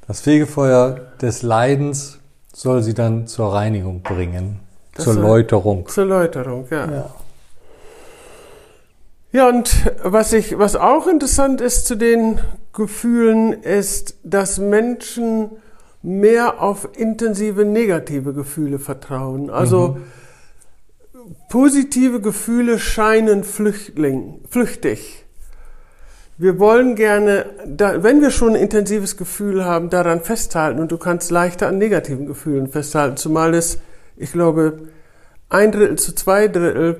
Das 0.08 0.20
Fegefeuer 0.20 1.12
des 1.20 1.42
Leidens 1.42 2.18
soll 2.52 2.82
sie 2.82 2.94
dann 2.94 3.26
zur 3.26 3.52
Reinigung 3.52 4.02
bringen, 4.02 4.60
Das 4.94 5.04
zur 5.04 5.14
soll- 5.14 5.22
Läuterung. 5.22 5.88
Zur 5.88 6.04
Läuterung, 6.06 6.66
ja. 6.70 6.90
Ja. 6.90 7.10
Ja, 9.34 9.48
und 9.48 9.90
was 10.02 10.34
ich, 10.34 10.58
was 10.58 10.76
auch 10.76 11.06
interessant 11.06 11.62
ist 11.62 11.86
zu 11.86 11.96
den 11.96 12.38
Gefühlen, 12.74 13.54
ist, 13.54 14.16
dass 14.24 14.58
Menschen 14.58 15.50
mehr 16.02 16.60
auf 16.60 16.88
intensive 16.98 17.64
negative 17.64 18.34
Gefühle 18.34 18.78
vertrauen. 18.78 19.48
Also 19.48 19.96
positive 21.48 22.20
Gefühle 22.20 22.78
scheinen 22.78 23.44
flüchtling, 23.44 24.40
flüchtig. 24.50 25.21
Wir 26.38 26.58
wollen 26.58 26.96
gerne, 26.96 27.46
wenn 27.66 28.20
wir 28.20 28.30
schon 28.30 28.50
ein 28.50 28.62
intensives 28.62 29.16
Gefühl 29.16 29.64
haben, 29.64 29.90
daran 29.90 30.20
festhalten 30.20 30.80
und 30.80 30.90
du 30.90 30.98
kannst 30.98 31.30
leichter 31.30 31.68
an 31.68 31.78
negativen 31.78 32.26
Gefühlen 32.26 32.68
festhalten, 32.68 33.16
zumal 33.16 33.54
es, 33.54 33.78
ich 34.16 34.32
glaube, 34.32 34.88
ein 35.48 35.70
Drittel 35.72 35.98
zu 35.98 36.14
zwei 36.14 36.48
Drittel 36.48 36.96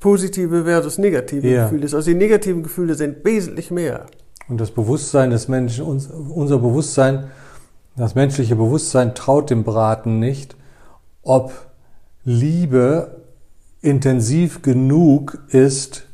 positive 0.00 0.64
versus 0.64 0.98
negative 0.98 1.48
Ja. 1.48 1.64
Gefühle 1.64 1.86
ist. 1.86 1.94
Also 1.94 2.10
die 2.10 2.16
negativen 2.16 2.62
Gefühle 2.62 2.94
sind 2.94 3.24
wesentlich 3.24 3.70
mehr. 3.70 4.06
Und 4.48 4.60
das 4.60 4.70
Bewusstsein 4.70 5.30
des 5.30 5.48
Menschen, 5.48 5.84
uns, 5.84 6.06
unser 6.06 6.58
Bewusstsein, 6.58 7.30
das 7.96 8.14
menschliche 8.14 8.54
Bewusstsein 8.54 9.14
traut 9.14 9.50
dem 9.50 9.64
Braten 9.64 10.20
nicht, 10.20 10.54
ob 11.22 11.52
Liebe 12.24 13.22
intensiv 13.80 14.62
genug 14.62 15.38
ist, 15.48 16.06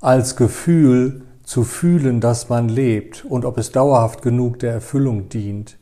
als 0.00 0.36
Gefühl 0.36 1.22
zu 1.44 1.64
fühlen, 1.64 2.20
dass 2.20 2.48
man 2.48 2.68
lebt 2.68 3.24
und 3.24 3.44
ob 3.44 3.58
es 3.58 3.70
dauerhaft 3.70 4.22
genug 4.22 4.58
der 4.58 4.72
Erfüllung 4.72 5.28
dient. 5.28 5.76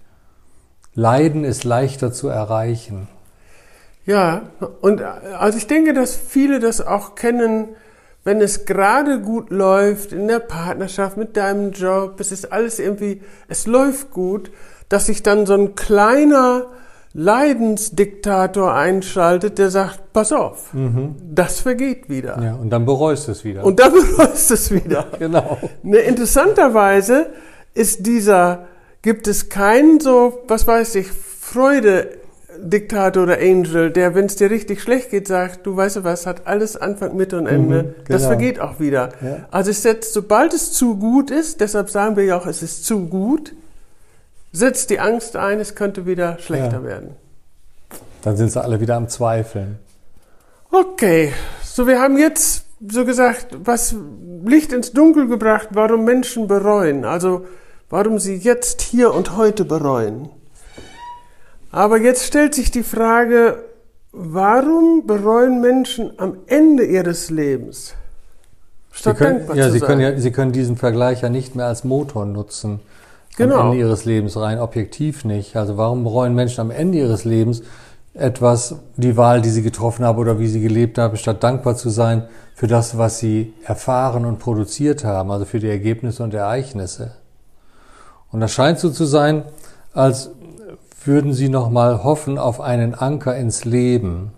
Leiden 0.94 1.44
ist 1.44 1.64
leichter 1.64 2.12
zu 2.12 2.29
erreichen. 2.29 3.09
Ja, 4.05 4.51
und 4.81 5.01
also 5.01 5.57
ich 5.57 5.66
denke, 5.66 5.94
dass 5.94 6.16
viele 6.16 6.59
das 6.59 6.81
auch 6.81 7.14
kennen, 7.14 7.68
wenn 8.25 8.40
es 8.40 8.66
gerade 8.66 9.20
gut 9.20 9.51
läuft 9.51 10.12
in 10.12 10.29
der 10.29 10.40
Partnerschaft, 10.40 11.16
mit 11.16 11.37
deinem 11.37 11.72
Job, 11.72 12.20
es 12.20 12.33
ist 12.33 12.53
alles 12.53 12.79
irgendwie, 12.79 13.22
es 13.48 13.66
läuft 13.66 14.11
gut, 14.11 14.51
dass 14.88 15.07
sich 15.07 15.22
dann 15.22 15.46
so 15.46 15.55
ein 15.55 15.75
kleiner 15.75 16.66
Leidensdiktator 17.14 18.75
einschaltet, 18.75 19.59
der 19.59 19.70
sagt, 19.70 20.12
pass 20.12 20.33
auf, 20.33 20.70
das 21.31 21.61
vergeht 21.61 22.09
wieder. 22.09 22.40
Ja, 22.42 22.55
und 22.55 22.70
dann 22.70 22.87
bereust 22.87 23.29
es 23.29 23.44
wieder. 23.44 23.64
Und 23.64 23.81
dann 23.81 23.92
bereust 24.16 24.51
es 24.51 24.70
wieder. 24.70 25.07
genau. 25.18 25.59
Ne, 25.83 25.98
interessanterweise 25.98 27.27
ist 27.75 28.07
dieser, 28.07 28.66
gibt 29.03 29.27
es 29.29 29.48
keinen 29.48 30.01
so, 30.01 30.40
was 30.48 30.66
weiß 30.66 30.94
ich, 30.94 31.09
Freude-Diktator 31.12 33.25
oder 33.25 33.38
Angel, 33.38 33.90
der, 33.90 34.14
wenn 34.14 34.27
es 34.27 34.37
dir 34.37 34.51
richtig 34.51 34.81
schlecht 34.81 35.11
geht, 35.11 35.29
sagt, 35.29 35.66
du 35.66 35.77
weißt 35.77 35.96
du 35.96 36.05
was, 36.05 36.27
hat 36.27 36.46
alles 36.46 36.77
Anfang, 36.79 37.14
Mitte 37.16 37.37
und 37.37 37.46
Ende. 37.46 37.83
Mhm, 37.83 37.94
Das 38.09 38.22
genau. 38.22 38.29
vergeht 38.29 38.59
auch 38.61 38.81
wieder. 38.81 39.11
Ja. 39.20 39.46
Also 39.51 39.70
es 39.70 39.83
setzt, 39.83 40.14
sobald 40.14 40.55
es 40.55 40.72
zu 40.72 40.96
gut 40.96 41.31
ist, 41.31 41.61
deshalb 41.61 41.90
sagen 41.90 42.16
wir 42.16 42.25
ja 42.25 42.38
auch, 42.38 42.46
es 42.46 42.62
ist 42.62 42.87
zu 42.87 43.07
gut, 43.07 43.55
setzt 44.53 44.91
die 44.91 45.01
Angst 45.01 45.37
ein, 45.37 45.61
es 45.61 45.75
könnte 45.75 46.07
wieder 46.07 46.38
schlechter 46.38 46.79
Ja. 46.81 46.85
werden. 46.85 47.15
Dann 48.23 48.37
sind 48.37 48.53
sie 48.53 48.62
alle 48.62 48.81
wieder 48.81 48.97
am 48.97 49.09
Zweifeln. 49.09 49.79
Okay, 50.71 51.33
so 51.62 51.87
wir 51.87 52.01
haben 52.01 52.17
jetzt 52.19 52.67
so 52.88 53.05
gesagt, 53.05 53.49
was 53.65 53.95
Licht 54.45 54.73
ins 54.73 54.93
Dunkel 54.93 55.27
gebracht, 55.29 55.69
warum 55.73 56.05
Menschen 56.05 56.47
bereuen, 56.49 57.05
also 57.05 57.47
warum 57.91 58.19
sie 58.19 58.37
jetzt 58.37 58.81
hier 58.81 59.12
und 59.15 59.37
heute 59.37 59.65
bereuen. 59.65 60.29
Aber 61.71 61.99
jetzt 61.99 62.25
stellt 62.25 62.55
sich 62.55 62.71
die 62.71 62.83
Frage, 62.83 63.65
warum 64.12 65.07
bereuen 65.07 65.61
Menschen 65.61 66.12
am 66.19 66.37
Ende 66.47 66.85
ihres 66.85 67.31
Lebens? 67.31 67.95
Sie 68.93 68.99
Statt 68.99 69.17
können, 69.19 69.38
dankbar 69.38 69.57
ja, 69.57 69.67
zu 69.67 69.73
Sie 69.73 69.79
sein. 69.79 69.87
können 69.88 70.01
ja, 70.01 70.19
Sie 70.19 70.33
können 70.33 70.53
diesen 70.53 70.77
Vergleich 70.77 71.23
ja 71.23 71.31
nicht 71.31 71.55
mehr 71.55 71.67
als 71.67 71.83
Motor 71.85 72.27
nutzen. 72.27 72.81
Genau. 73.37 73.57
Am 73.57 73.66
Ende 73.66 73.79
ihres 73.79 74.05
Lebens 74.05 74.37
rein 74.37 74.59
objektiv 74.59 75.25
nicht. 75.25 75.57
Also 75.57 75.77
warum 75.77 76.05
bereuen 76.05 76.35
Menschen 76.35 76.61
am 76.61 76.71
Ende 76.71 76.99
ihres 76.99 77.25
Lebens 77.25 77.62
etwas, 78.14 78.77
die 78.97 79.16
Wahl, 79.16 79.40
die 79.40 79.49
sie 79.49 79.62
getroffen 79.62 80.05
haben 80.05 80.18
oder 80.18 80.38
wie 80.38 80.49
sie 80.49 80.61
gelebt 80.61 80.99
haben, 80.99 81.16
statt 81.16 81.42
dankbar 81.42 81.77
zu 81.77 81.88
sein 81.88 82.25
für 82.55 82.66
das, 82.66 82.99
was 82.99 83.18
sie 83.18 83.55
erfahren 83.64 84.27
und 84.27 84.38
produziert 84.38 85.05
haben, 85.05 85.31
also 85.31 85.47
für 85.47 85.61
die 85.61 85.68
Ergebnisse 85.68 86.23
und 86.23 86.35
Ereignisse. 86.35 87.12
Und 88.31 88.40
das 88.40 88.53
scheint 88.53 88.79
so 88.79 88.90
zu 88.90 89.07
sein, 89.07 89.45
als 89.95 90.31
würden 91.05 91.33
sie 91.33 91.49
nochmal 91.49 92.05
hoffen 92.05 92.38
auf 92.38 92.61
einen 92.61 92.95
Anker 92.95 93.37
ins 93.37 93.64
Leben. 93.64 94.33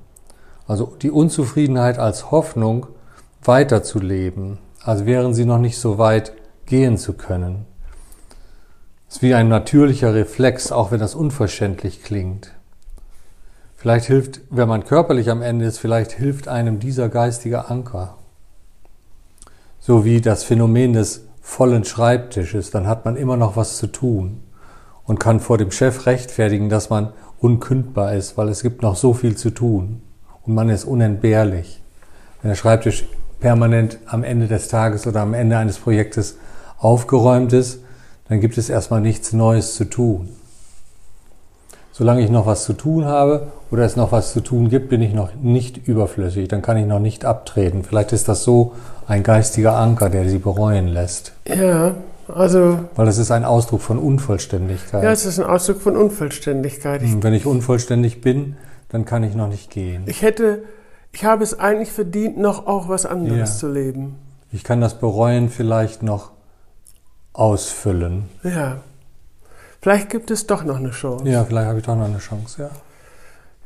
Also 0.66 0.94
die 1.02 1.10
Unzufriedenheit 1.10 1.98
als 1.98 2.30
Hoffnung 2.30 2.86
weiterzuleben, 3.42 4.58
als 4.82 5.04
wären 5.04 5.34
sie 5.34 5.44
noch 5.44 5.58
nicht 5.58 5.78
so 5.78 5.98
weit 5.98 6.32
gehen 6.64 6.96
zu 6.96 7.12
können. 7.12 7.66
Es 9.08 9.16
ist 9.16 9.22
wie 9.22 9.34
ein 9.34 9.48
natürlicher 9.48 10.14
Reflex, 10.14 10.72
auch 10.72 10.90
wenn 10.90 11.00
das 11.00 11.14
unverständlich 11.14 12.02
klingt. 12.02 12.52
Vielleicht 13.76 14.06
hilft, 14.06 14.40
wenn 14.50 14.68
man 14.68 14.84
körperlich 14.84 15.30
am 15.30 15.42
Ende 15.42 15.66
ist, 15.66 15.78
vielleicht 15.78 16.12
hilft 16.12 16.48
einem 16.48 16.80
dieser 16.80 17.08
geistige 17.08 17.68
Anker. 17.68 18.16
So 19.78 20.04
wie 20.04 20.22
das 20.22 20.42
Phänomen 20.42 20.94
des 20.94 21.26
vollen 21.42 21.84
Schreibtisches, 21.84 22.70
dann 22.70 22.86
hat 22.86 23.04
man 23.04 23.16
immer 23.16 23.36
noch 23.36 23.56
was 23.56 23.76
zu 23.76 23.86
tun 23.86 24.40
und 25.04 25.20
kann 25.20 25.40
vor 25.40 25.58
dem 25.58 25.70
Chef 25.70 26.06
rechtfertigen, 26.06 26.70
dass 26.70 26.88
man 26.88 27.12
unkündbar 27.38 28.14
ist, 28.14 28.38
weil 28.38 28.48
es 28.48 28.62
gibt 28.62 28.80
noch 28.80 28.96
so 28.96 29.12
viel 29.12 29.36
zu 29.36 29.50
tun 29.50 30.00
und 30.44 30.54
man 30.54 30.70
ist 30.70 30.84
unentbehrlich. 30.86 31.82
Wenn 32.40 32.48
der 32.48 32.56
Schreibtisch 32.56 33.04
permanent 33.40 33.98
am 34.06 34.24
Ende 34.24 34.48
des 34.48 34.68
Tages 34.68 35.06
oder 35.06 35.20
am 35.20 35.34
Ende 35.34 35.58
eines 35.58 35.78
Projektes 35.78 36.38
aufgeräumt 36.78 37.52
ist, 37.52 37.80
dann 38.28 38.40
gibt 38.40 38.56
es 38.58 38.68
erstmal 38.70 39.00
nichts 39.00 39.32
Neues 39.32 39.74
zu 39.74 39.84
tun. 39.84 40.28
Solange 41.92 42.22
ich 42.22 42.30
noch 42.30 42.46
was 42.46 42.64
zu 42.64 42.72
tun 42.72 43.04
habe 43.04 43.48
oder 43.70 43.84
es 43.84 43.94
noch 43.94 44.10
was 44.10 44.32
zu 44.32 44.40
tun 44.40 44.68
gibt, 44.68 44.88
bin 44.88 45.00
ich 45.00 45.14
noch 45.14 45.30
nicht 45.40 45.86
überflüssig, 45.86 46.48
dann 46.48 46.60
kann 46.60 46.76
ich 46.76 46.86
noch 46.86 46.98
nicht 46.98 47.24
abtreten. 47.24 47.84
Vielleicht 47.84 48.12
ist 48.12 48.26
das 48.28 48.42
so 48.42 48.72
ein 49.06 49.22
geistiger 49.22 49.76
Anker, 49.76 50.10
der 50.10 50.28
sie 50.28 50.38
bereuen 50.38 50.88
lässt. 50.88 51.32
Ja, 51.46 51.94
also 52.26 52.80
Weil 52.96 53.06
das 53.06 53.18
ist 53.18 53.30
ein 53.30 53.44
Ausdruck 53.44 53.80
von 53.80 53.98
Unvollständigkeit. 53.98 55.04
ja, 55.04 55.12
es 55.12 55.24
ist 55.24 55.38
ein 55.38 55.46
Ausdruck 55.46 55.80
von 55.82 55.96
Unvollständigkeit. 55.96 57.00
Ich 57.02 57.12
Und 57.12 57.22
wenn 57.22 57.34
ich 57.34 57.46
unvollständig 57.46 58.20
bin, 58.20 58.56
dann 58.88 59.04
kann 59.04 59.22
ich 59.22 59.36
noch 59.36 59.48
nicht 59.48 59.70
gehen. 59.70 60.02
Ich 60.06 60.22
hätte, 60.22 60.64
ich 61.12 61.24
habe 61.24 61.44
es 61.44 61.60
eigentlich 61.60 61.92
verdient, 61.92 62.38
noch 62.38 62.66
auch 62.66 62.88
was 62.88 63.06
anderes 63.06 63.50
Ja. 63.50 63.56
zu 63.56 63.68
leben. 63.70 64.16
Ich 64.50 64.64
kann 64.64 64.80
das 64.80 64.98
Bereuen 64.98 65.48
vielleicht 65.48 66.02
noch 66.02 66.30
ausfüllen. 67.34 68.30
Ja. 68.42 68.80
Vielleicht 69.82 70.08
gibt 70.08 70.30
es 70.30 70.46
doch 70.46 70.64
noch 70.64 70.78
eine 70.78 70.92
Chance. 70.92 71.28
Ja, 71.28 71.44
vielleicht 71.44 71.68
habe 71.68 71.78
ich 71.78 71.84
doch 71.84 71.96
noch 71.96 72.06
eine 72.06 72.18
Chance, 72.18 72.62
ja. 72.62 72.70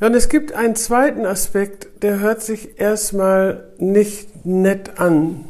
Ja, 0.00 0.06
und 0.08 0.14
es 0.14 0.28
gibt 0.28 0.52
einen 0.52 0.74
zweiten 0.74 1.26
Aspekt, 1.26 2.02
der 2.02 2.18
hört 2.18 2.42
sich 2.42 2.80
erstmal 2.80 3.64
nicht 3.78 4.44
nett 4.44 4.98
an. 5.00 5.44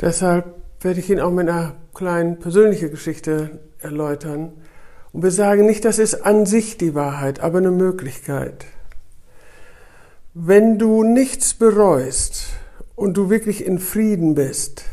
Deshalb 0.00 0.54
werde 0.80 1.00
ich 1.00 1.10
ihn 1.10 1.20
auch 1.20 1.30
mit 1.30 1.48
einer 1.48 1.74
kleinen 1.94 2.38
persönlichen 2.38 2.90
Geschichte 2.90 3.58
erläutern. 3.78 4.52
Und 5.12 5.22
wir 5.22 5.30
sagen 5.30 5.64
nicht, 5.64 5.84
das 5.86 5.98
ist 5.98 6.26
an 6.26 6.44
sich 6.44 6.76
die 6.76 6.94
Wahrheit, 6.94 7.40
aber 7.40 7.58
eine 7.58 7.70
Möglichkeit. 7.70 8.66
Wenn 10.34 10.78
du 10.78 11.02
nichts 11.02 11.54
bereust 11.54 12.48
und 12.94 13.16
du 13.16 13.30
wirklich 13.30 13.64
in 13.64 13.78
Frieden 13.78 14.34
bist, 14.34 14.84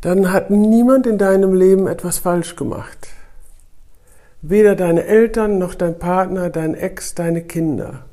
dann 0.00 0.32
hat 0.32 0.50
niemand 0.50 1.06
in 1.06 1.18
deinem 1.18 1.54
Leben 1.54 1.86
etwas 1.86 2.18
falsch 2.18 2.56
gemacht. 2.56 3.08
Weder 4.42 4.74
deine 4.74 5.04
Eltern 5.04 5.58
noch 5.58 5.74
dein 5.74 5.98
Partner, 5.98 6.48
dein 6.48 6.74
Ex, 6.74 7.14
deine 7.14 7.42
Kinder. 7.42 8.06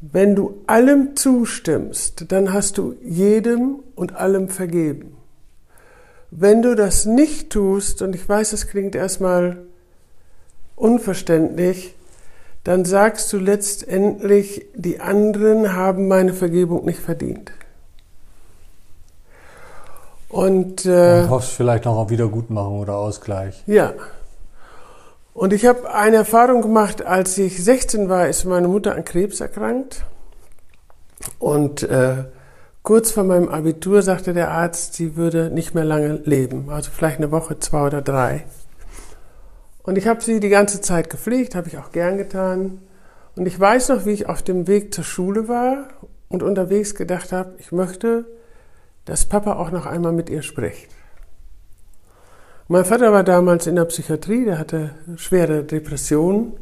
Wenn 0.00 0.34
du 0.34 0.62
allem 0.66 1.16
zustimmst, 1.16 2.30
dann 2.32 2.52
hast 2.52 2.78
du 2.78 2.94
jedem 3.02 3.80
und 3.94 4.16
allem 4.16 4.48
vergeben. 4.48 5.16
Wenn 6.30 6.62
du 6.62 6.74
das 6.74 7.04
nicht 7.06 7.50
tust, 7.50 8.02
und 8.02 8.14
ich 8.14 8.28
weiß, 8.28 8.52
es 8.52 8.68
klingt 8.68 8.94
erstmal 8.94 9.58
unverständlich, 10.74 11.94
dann 12.64 12.84
sagst 12.84 13.32
du 13.32 13.38
letztendlich, 13.38 14.66
die 14.74 15.00
anderen 15.00 15.74
haben 15.74 16.08
meine 16.08 16.34
Vergebung 16.34 16.84
nicht 16.84 16.98
verdient. 16.98 17.52
Und 20.28 20.84
äh, 20.86 21.22
Und 21.22 21.30
hoffst 21.30 21.50
vielleicht 21.52 21.84
noch 21.84 21.96
auf 21.96 22.10
Wiedergutmachung 22.10 22.80
oder 22.80 22.96
Ausgleich. 22.96 23.62
ja. 23.66 23.92
Und 25.34 25.52
ich 25.52 25.66
habe 25.66 25.92
eine 25.92 26.16
Erfahrung 26.16 26.62
gemacht, 26.62 27.04
als 27.04 27.36
ich 27.36 27.62
16 27.62 28.08
war, 28.08 28.26
ist 28.26 28.46
meine 28.46 28.68
Mutter 28.68 28.94
an 28.94 29.04
Krebs 29.04 29.42
erkrankt. 29.42 30.02
Und 31.38 31.82
äh, 31.82 32.24
kurz 32.82 33.10
vor 33.10 33.24
meinem 33.24 33.50
Abitur 33.50 34.00
sagte 34.00 34.32
der 34.32 34.50
Arzt, 34.50 34.94
sie 34.94 35.14
würde 35.14 35.50
nicht 35.50 35.74
mehr 35.74 35.84
lange 35.84 36.22
leben. 36.24 36.70
Also 36.70 36.90
vielleicht 36.90 37.18
eine 37.18 37.32
Woche, 37.32 37.58
zwei 37.58 37.86
oder 37.86 38.00
drei. 38.00 38.46
Und 39.82 39.98
ich 39.98 40.06
habe 40.08 40.22
sie 40.22 40.40
die 40.40 40.48
ganze 40.48 40.80
Zeit 40.80 41.10
gepflegt, 41.10 41.54
habe 41.54 41.68
ich 41.68 41.76
auch 41.76 41.92
gern 41.92 42.16
getan. 42.16 42.80
Und 43.36 43.44
ich 43.44 43.60
weiß 43.60 43.90
noch, 43.90 44.06
wie 44.06 44.12
ich 44.12 44.30
auf 44.30 44.42
dem 44.42 44.66
Weg 44.66 44.94
zur 44.94 45.04
Schule 45.04 45.48
war 45.48 45.88
und 46.30 46.42
unterwegs 46.42 46.94
gedacht 46.94 47.30
habe, 47.32 47.52
ich 47.58 47.72
möchte, 47.72 48.24
dass 49.06 49.24
Papa 49.24 49.54
auch 49.54 49.70
noch 49.70 49.86
einmal 49.86 50.12
mit 50.12 50.28
ihr 50.28 50.42
spricht. 50.42 50.88
Mein 52.68 52.84
Vater 52.84 53.12
war 53.12 53.22
damals 53.22 53.66
in 53.66 53.76
der 53.76 53.84
Psychiatrie, 53.84 54.44
der 54.44 54.58
hatte 54.58 54.90
schwere 55.16 55.62
Depressionen. 55.62 56.52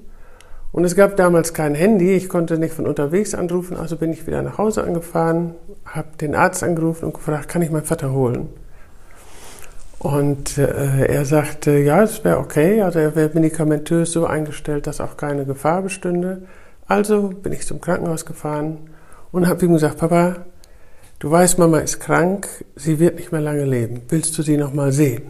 Und 0.70 0.84
es 0.84 0.96
gab 0.96 1.16
damals 1.16 1.54
kein 1.54 1.74
Handy, 1.74 2.14
ich 2.14 2.28
konnte 2.28 2.58
nicht 2.58 2.74
von 2.74 2.86
unterwegs 2.86 3.34
anrufen, 3.34 3.76
also 3.76 3.96
bin 3.96 4.12
ich 4.12 4.26
wieder 4.26 4.42
nach 4.42 4.58
Hause 4.58 4.82
angefahren, 4.82 5.54
habe 5.86 6.16
den 6.20 6.34
Arzt 6.34 6.62
angerufen 6.62 7.06
und 7.06 7.14
gefragt, 7.14 7.48
kann 7.48 7.62
ich 7.62 7.70
meinen 7.70 7.84
Vater 7.84 8.12
holen? 8.12 8.48
Und 10.00 10.58
äh, 10.58 11.06
er 11.06 11.24
sagte, 11.24 11.78
ja, 11.78 12.02
es 12.02 12.24
wäre 12.24 12.38
okay, 12.38 12.82
also 12.82 12.98
er 12.98 13.14
wäre 13.16 13.30
medikamentös 13.32 14.12
so 14.12 14.26
eingestellt, 14.26 14.86
dass 14.86 15.00
auch 15.00 15.16
keine 15.16 15.46
Gefahr 15.46 15.80
bestünde. 15.80 16.42
Also 16.86 17.28
bin 17.28 17.52
ich 17.52 17.66
zum 17.66 17.80
Krankenhaus 17.80 18.26
gefahren 18.26 18.90
und 19.32 19.46
habe 19.48 19.64
ihm 19.64 19.72
gesagt, 19.72 19.98
Papa, 19.98 20.44
du 21.18 21.30
weißt, 21.30 21.58
Mama 21.58 21.78
ist 21.78 22.00
krank, 22.00 22.48
sie 22.76 22.98
wird 22.98 23.16
nicht 23.16 23.32
mehr 23.32 23.40
lange 23.40 23.64
leben. 23.64 24.02
Willst 24.08 24.36
du 24.38 24.42
sie 24.42 24.56
noch 24.56 24.72
mal 24.72 24.92
sehen? 24.92 25.22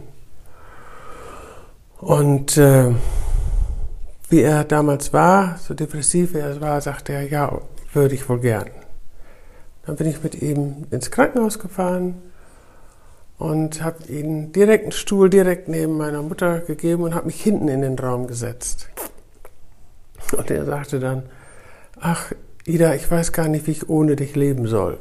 Und 1.99 2.57
äh, 2.57 2.91
wie 4.29 4.41
er 4.41 4.63
damals 4.63 5.13
war, 5.13 5.57
so 5.57 5.73
depressiv 5.73 6.33
wie 6.33 6.39
er 6.39 6.59
war, 6.61 6.81
sagte 6.81 7.13
er, 7.13 7.23
ja, 7.29 7.61
würde 7.93 8.15
ich 8.15 8.27
wohl 8.27 8.39
gern. 8.39 8.69
Dann 9.85 9.95
bin 9.95 10.07
ich 10.07 10.23
mit 10.23 10.41
ihm 10.41 10.85
ins 10.91 11.11
Krankenhaus 11.11 11.59
gefahren 11.59 12.15
und 13.37 13.83
habe 13.83 14.05
ihm 14.07 14.51
direkt 14.51 14.83
einen 14.83 14.91
Stuhl 14.91 15.29
direkt 15.29 15.67
neben 15.67 15.97
meiner 15.97 16.21
Mutter 16.21 16.59
gegeben 16.59 17.03
und 17.03 17.13
habe 17.13 17.27
mich 17.27 17.41
hinten 17.41 17.67
in 17.67 17.81
den 17.81 17.97
Raum 17.97 18.27
gesetzt. 18.27 18.89
Und 20.35 20.49
er 20.49 20.65
sagte 20.65 20.99
dann, 20.99 21.23
ach 21.99 22.31
Ida, 22.65 22.95
ich 22.95 23.09
weiß 23.09 23.31
gar 23.31 23.47
nicht, 23.47 23.67
wie 23.67 23.71
ich 23.71 23.89
ohne 23.89 24.15
dich 24.15 24.35
leben 24.35 24.67
soll. 24.67 24.97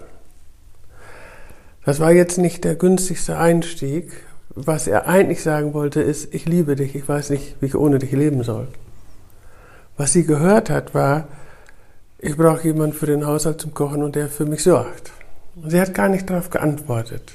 Das 1.85 2.01
war 2.01 2.13
jetzt 2.13 2.39
nicht 2.39 2.65
der 2.65 2.77
günstigste 2.77 3.37
Einstieg. 3.37 4.11
Was 4.55 4.87
er 4.87 5.07
eigentlich 5.07 5.43
sagen 5.43 5.75
wollte, 5.75 6.01
ist, 6.01 6.33
ich 6.33 6.47
liebe 6.47 6.77
dich, 6.77 6.95
ich 6.95 7.09
weiß 7.09 7.31
nicht, 7.31 7.57
wie 7.61 7.67
ich 7.67 7.75
ohne 7.75 7.99
dich 7.99 8.13
leben 8.13 8.43
soll. 8.43 8.69
Was 9.97 10.13
sie 10.13 10.25
gehört 10.25 10.71
hat, 10.71 10.95
war, 10.95 11.29
ich 12.19 12.37
brauche 12.37 12.65
jemanden 12.65 12.97
für 12.97 13.07
den 13.07 13.27
Haushalt 13.27 13.61
zum 13.61 13.75
Kochen 13.75 14.03
und 14.03 14.15
der 14.17 14.29
für 14.29 14.47
mich 14.47 14.63
sorgt. 14.63 15.13
Und 15.57 15.71
sie 15.71 15.81
hat 15.81 15.93
gar 15.93 16.09
nicht 16.09 16.31
darauf 16.31 16.51
geantwortet. 16.51 17.35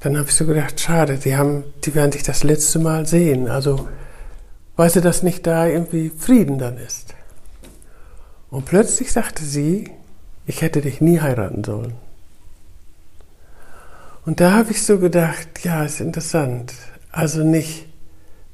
Dann 0.00 0.16
habe 0.16 0.28
ich 0.28 0.34
so 0.34 0.46
gedacht, 0.46 0.80
schade, 0.80 1.16
die, 1.16 1.36
haben, 1.36 1.64
die 1.84 1.94
werden 1.94 2.10
dich 2.10 2.22
das 2.22 2.44
letzte 2.44 2.78
Mal 2.78 3.06
sehen. 3.06 3.48
Also, 3.48 3.88
weißt 4.76 4.96
du, 4.96 5.00
dass 5.00 5.22
nicht 5.22 5.46
da 5.46 5.66
irgendwie 5.66 6.10
Frieden 6.10 6.58
dann 6.58 6.76
ist. 6.76 7.14
Und 8.50 8.64
plötzlich 8.64 9.12
sagte 9.12 9.44
sie, 9.44 9.90
ich 10.46 10.60
hätte 10.60 10.80
dich 10.80 11.00
nie 11.00 11.20
heiraten 11.20 11.64
sollen. 11.64 11.94
Und 14.24 14.40
da 14.40 14.52
habe 14.52 14.70
ich 14.70 14.84
so 14.84 14.98
gedacht, 14.98 15.64
ja, 15.64 15.84
ist 15.84 16.00
interessant. 16.00 16.74
Also 17.10 17.42
nicht 17.42 17.88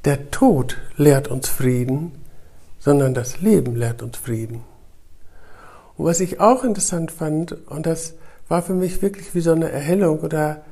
der 0.04 0.30
Tod 0.30 0.78
lehrt 0.96 1.28
uns 1.28 1.48
Frieden, 1.48 2.12
sondern 2.78 3.12
das 3.12 3.40
Leben 3.40 3.76
lehrt 3.76 4.02
uns 4.02 4.16
Frieden. 4.16 4.62
Und 5.96 6.06
was 6.06 6.20
ich 6.20 6.40
auch 6.40 6.64
interessant 6.64 7.10
fand, 7.10 7.52
und 7.68 7.84
das 7.84 8.14
war 8.48 8.62
für 8.62 8.72
mich 8.72 9.02
wirklich 9.02 9.34
wie 9.34 9.40
so 9.40 9.52
eine 9.52 9.70
Erhellung 9.70 10.20
oder 10.20 10.62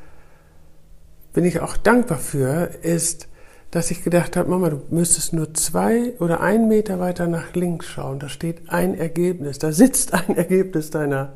bin 1.35 1.45
ich 1.45 1.61
auch 1.61 1.77
dankbar 1.77 2.19
für, 2.19 2.71
ist, 2.81 3.29
dass 3.71 3.91
ich 3.91 4.03
gedacht 4.03 4.37
habe, 4.37 4.49
Mama, 4.49 4.71
du 4.71 4.81
müsstest 4.89 5.35
nur 5.35 5.53
zwei 5.53 6.15
oder 6.21 6.41
einen 6.41 6.69
Meter 6.69 6.99
weiter 6.99 7.27
nach 7.27 7.53
links 7.55 7.87
schauen. 7.87 8.19
Da 8.19 8.31
steht 8.31 8.71
ein 8.71 8.95
Ergebnis, 8.95 9.59
da 9.59 9.73
sitzt 9.73 10.15
ein 10.15 10.37
Ergebnis 10.37 10.89
deiner 10.91 11.35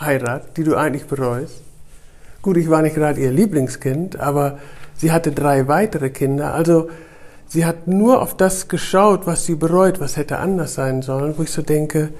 Heirat, 0.00 0.56
die 0.56 0.64
du 0.64 0.74
eigentlich 0.74 1.06
bereust. 1.06 1.62
Gut, 2.46 2.58
ich 2.58 2.70
war 2.70 2.80
nicht 2.80 2.94
gerade 2.94 3.20
ihr 3.20 3.32
Lieblingskind, 3.32 4.20
aber 4.20 4.60
sie 4.94 5.10
hatte 5.10 5.32
drei 5.32 5.66
weitere 5.66 6.10
Kinder. 6.10 6.54
Also 6.54 6.88
Sie 7.48 7.64
hat 7.64 7.88
nur 7.88 8.22
auf 8.22 8.36
das 8.36 8.68
geschaut, 8.68 9.26
was 9.26 9.46
sie 9.46 9.56
bereut, 9.56 9.98
was 9.98 10.16
hätte 10.16 10.38
anders 10.38 10.74
sein 10.74 11.02
sollen, 11.02 11.34
wo 11.36 11.42
ich 11.42 11.50
so 11.50 11.62
denke, 11.62 12.10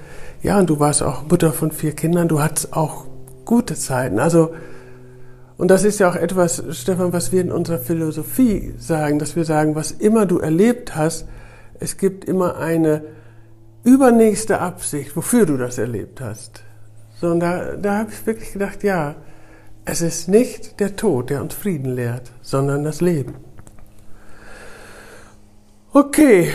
ja, 0.41 0.59
und 0.59 0.69
du 0.69 0.79
warst 0.81 1.01
auch 1.01 1.23
Mutter 1.29 1.53
von 1.53 1.71
vier 1.71 1.93
Kindern, 1.93 2.27
du 2.27 2.41
hattest 2.41 2.73
auch 2.73 3.05
gute 3.45 3.75
Zeiten. 3.75 4.19
Also, 4.19 4.53
und 5.57 5.69
das 5.69 5.85
ist 5.85 5.99
ja 5.99 6.09
auch 6.09 6.15
etwas, 6.17 6.61
Stefan, 6.71 7.13
was 7.13 7.31
wir 7.31 7.39
in 7.39 7.51
unserer 7.51 7.79
Philosophie 7.79 8.73
sagen, 8.77 9.19
dass 9.19 9.37
wir 9.37 9.45
sagen, 9.45 9.75
was 9.75 9.91
immer 9.91 10.25
du 10.25 10.39
erlebt 10.39 10.95
hast, 10.95 11.25
es 11.79 11.95
gibt 11.95 12.25
immer 12.25 12.57
eine 12.57 13.01
übernächste 13.85 14.59
Absicht, 14.59 15.15
wofür 15.15 15.45
du 15.45 15.55
das 15.55 15.77
erlebt 15.77 16.19
hast. 16.19 16.63
So, 17.19 17.27
und 17.27 17.39
da, 17.39 17.75
da 17.75 17.99
habe 17.99 18.11
ich 18.11 18.25
wirklich 18.27 18.51
gedacht, 18.51 18.83
ja, 18.83 19.15
es 19.87 20.01
ist 20.01 20.27
nicht 20.27 20.81
der 20.81 20.97
Tod, 20.97 21.29
der 21.29 21.41
uns 21.41 21.53
Frieden 21.53 21.95
lehrt, 21.95 22.31
sondern 22.41 22.83
das 22.83 22.99
Leben. 22.99 23.35
Okay, 25.93 26.51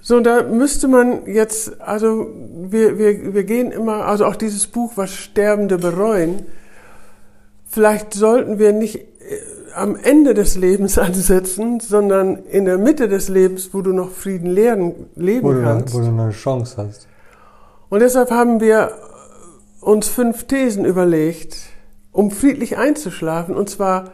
so 0.00 0.20
da 0.20 0.44
müsste 0.44 0.86
man 0.86 1.26
jetzt, 1.26 1.80
also 1.80 2.28
wir, 2.70 2.98
wir, 2.98 3.34
wir 3.34 3.44
gehen 3.44 3.72
immer, 3.72 4.06
also 4.06 4.26
auch 4.26 4.36
dieses 4.36 4.68
Buch, 4.68 4.92
was 4.94 5.12
Sterbende 5.12 5.76
bereuen, 5.76 6.46
vielleicht 7.66 8.14
sollten 8.14 8.60
wir 8.60 8.72
nicht 8.72 8.96
äh, 8.96 9.02
am 9.74 9.96
Ende 9.96 10.32
des 10.32 10.56
Lebens 10.56 10.98
ansetzen, 10.98 11.80
sondern 11.80 12.44
in 12.44 12.64
der 12.64 12.78
Mitte 12.78 13.08
des 13.08 13.28
Lebens, 13.28 13.74
wo 13.74 13.82
du 13.82 13.92
noch 13.92 14.12
Frieden 14.12 14.48
lehren, 14.48 14.94
leben 15.16 15.48
wo 15.48 15.60
kannst. 15.60 15.94
Du, 15.94 15.98
wo 15.98 16.02
du 16.02 16.08
eine 16.08 16.30
Chance 16.30 16.76
hast. 16.76 17.08
Und 17.88 18.00
deshalb 18.00 18.30
haben 18.30 18.60
wir 18.60 18.92
uns 19.80 20.06
fünf 20.06 20.44
Thesen 20.44 20.84
überlegt, 20.84 21.71
um 22.12 22.30
friedlich 22.30 22.76
einzuschlafen, 22.78 23.54
und 23.56 23.68
zwar 23.70 24.10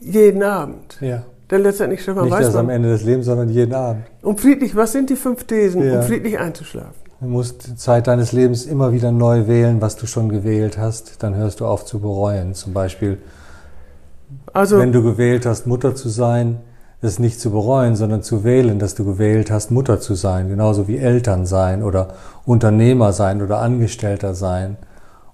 jeden 0.00 0.42
Abend. 0.42 0.98
Ja. 1.00 1.24
Denn 1.50 1.62
letztendlich, 1.62 2.02
Stefan, 2.02 2.24
Nicht 2.24 2.32
weiß 2.32 2.44
erst 2.44 2.54
man, 2.56 2.66
am 2.66 2.70
Ende 2.70 2.90
des 2.90 3.02
Lebens, 3.02 3.26
sondern 3.26 3.48
jeden 3.48 3.74
Abend. 3.74 4.04
um 4.22 4.38
friedlich, 4.38 4.76
was 4.76 4.92
sind 4.92 5.10
die 5.10 5.16
fünf 5.16 5.44
Thesen, 5.44 5.82
Ja. 5.82 5.96
um 6.00 6.02
friedlich 6.04 6.38
einzuschlafen? 6.38 6.94
Du 7.20 7.26
musst 7.26 7.66
die 7.66 7.76
Zeit 7.76 8.06
deines 8.06 8.32
Lebens 8.32 8.64
immer 8.64 8.92
wieder 8.92 9.10
neu 9.12 9.46
wählen, 9.46 9.80
was 9.82 9.96
du 9.96 10.06
schon 10.06 10.28
gewählt 10.30 10.78
hast. 10.78 11.22
Dann 11.22 11.34
hörst 11.34 11.60
du 11.60 11.66
auf 11.66 11.84
zu 11.84 11.98
bereuen. 11.98 12.54
Zum 12.54 12.72
Beispiel, 12.72 13.18
Also, 14.52 14.78
wenn 14.78 14.92
du 14.92 15.02
gewählt 15.02 15.44
hast, 15.44 15.66
Mutter 15.66 15.94
zu 15.94 16.08
sein, 16.08 16.60
es 17.02 17.18
nicht 17.18 17.40
zu 17.40 17.50
bereuen, 17.50 17.96
sondern 17.96 18.22
zu 18.22 18.44
wählen, 18.44 18.78
dass 18.78 18.94
du 18.94 19.04
gewählt 19.04 19.50
hast, 19.50 19.70
Mutter 19.70 20.00
zu 20.00 20.14
sein. 20.14 20.48
Genauso 20.48 20.86
wie 20.86 20.98
Eltern 20.98 21.46
sein 21.46 21.82
oder 21.82 22.08
Unternehmer 22.46 23.12
sein 23.12 23.42
oder 23.42 23.58
Angestellter 23.58 24.34
sein 24.34 24.76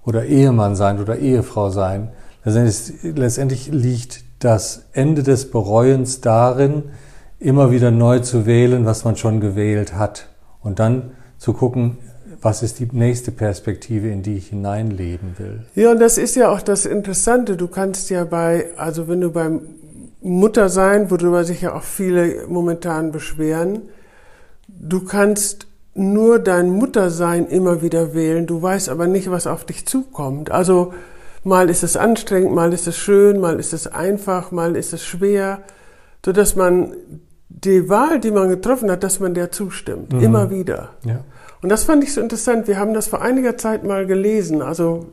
oder 0.07 0.25
Ehemann 0.25 0.75
sein 0.75 0.99
oder 0.99 1.19
Ehefrau 1.19 1.69
sein. 1.69 2.09
Letztendlich, 2.45 2.93
letztendlich 3.03 3.67
liegt 3.67 4.23
das 4.39 4.85
Ende 4.93 5.21
des 5.21 5.51
Bereuens 5.51 6.21
darin, 6.21 6.83
immer 7.39 7.71
wieder 7.71 7.91
neu 7.91 8.19
zu 8.19 8.45
wählen, 8.45 8.85
was 8.85 9.03
man 9.03 9.17
schon 9.17 9.41
gewählt 9.41 9.93
hat. 9.93 10.29
Und 10.61 10.79
dann 10.79 11.11
zu 11.37 11.51
gucken, 11.51 11.97
was 12.41 12.63
ist 12.63 12.79
die 12.79 12.87
nächste 12.91 13.31
Perspektive, 13.31 14.07
in 14.07 14.23
die 14.23 14.37
ich 14.37 14.47
hineinleben 14.47 15.37
will. 15.39 15.65
Ja, 15.75 15.91
und 15.91 15.99
das 15.99 16.17
ist 16.17 16.35
ja 16.35 16.49
auch 16.49 16.61
das 16.61 16.85
Interessante. 16.85 17.57
Du 17.57 17.67
kannst 17.67 18.09
ja 18.09 18.23
bei, 18.23 18.67
also 18.77 19.09
wenn 19.09 19.21
du 19.21 19.31
beim 19.31 19.61
Muttersein, 20.21 21.11
worüber 21.11 21.43
sich 21.43 21.61
ja 21.61 21.73
auch 21.73 21.83
viele 21.83 22.47
momentan 22.47 23.11
beschweren, 23.11 23.81
du 24.67 25.03
kannst 25.03 25.66
nur 25.97 26.39
dein 26.39 26.69
Muttersein 26.69 27.47
immer 27.47 27.81
wieder 27.81 28.13
wählen. 28.13 28.45
Du 28.45 28.61
weißt 28.61 28.89
aber 28.89 29.07
nicht, 29.07 29.31
was 29.31 29.47
auf 29.47 29.65
dich 29.65 29.85
zukommt. 29.87 30.51
Also 30.51 30.93
mal 31.43 31.69
ist 31.69 31.83
es 31.83 31.97
anstrengend, 31.97 32.53
mal 32.53 32.71
ist 32.71 32.87
es 32.87 32.97
schön, 32.97 33.39
mal 33.39 33.59
ist 33.59 33.73
es 33.73 33.87
einfach, 33.87 34.51
mal 34.51 34.75
ist 34.75 34.93
es 34.93 35.03
schwer, 35.03 35.61
so 36.23 36.31
dass 36.31 36.55
man 36.55 36.93
die 37.49 37.89
Wahl, 37.89 38.19
die 38.19 38.31
man 38.31 38.49
getroffen 38.49 38.91
hat, 38.91 39.03
dass 39.03 39.19
man 39.19 39.33
der 39.33 39.51
zustimmt. 39.51 40.13
Mhm. 40.13 40.21
Immer 40.21 40.49
wieder. 40.51 40.89
Ja. 41.03 41.23
Und 41.61 41.69
das 41.69 41.85
fand 41.85 42.03
ich 42.03 42.13
so 42.13 42.21
interessant. 42.21 42.67
Wir 42.67 42.77
haben 42.77 42.93
das 42.93 43.07
vor 43.07 43.21
einiger 43.21 43.57
Zeit 43.57 43.83
mal 43.83 44.05
gelesen. 44.05 44.61
Also 44.61 45.07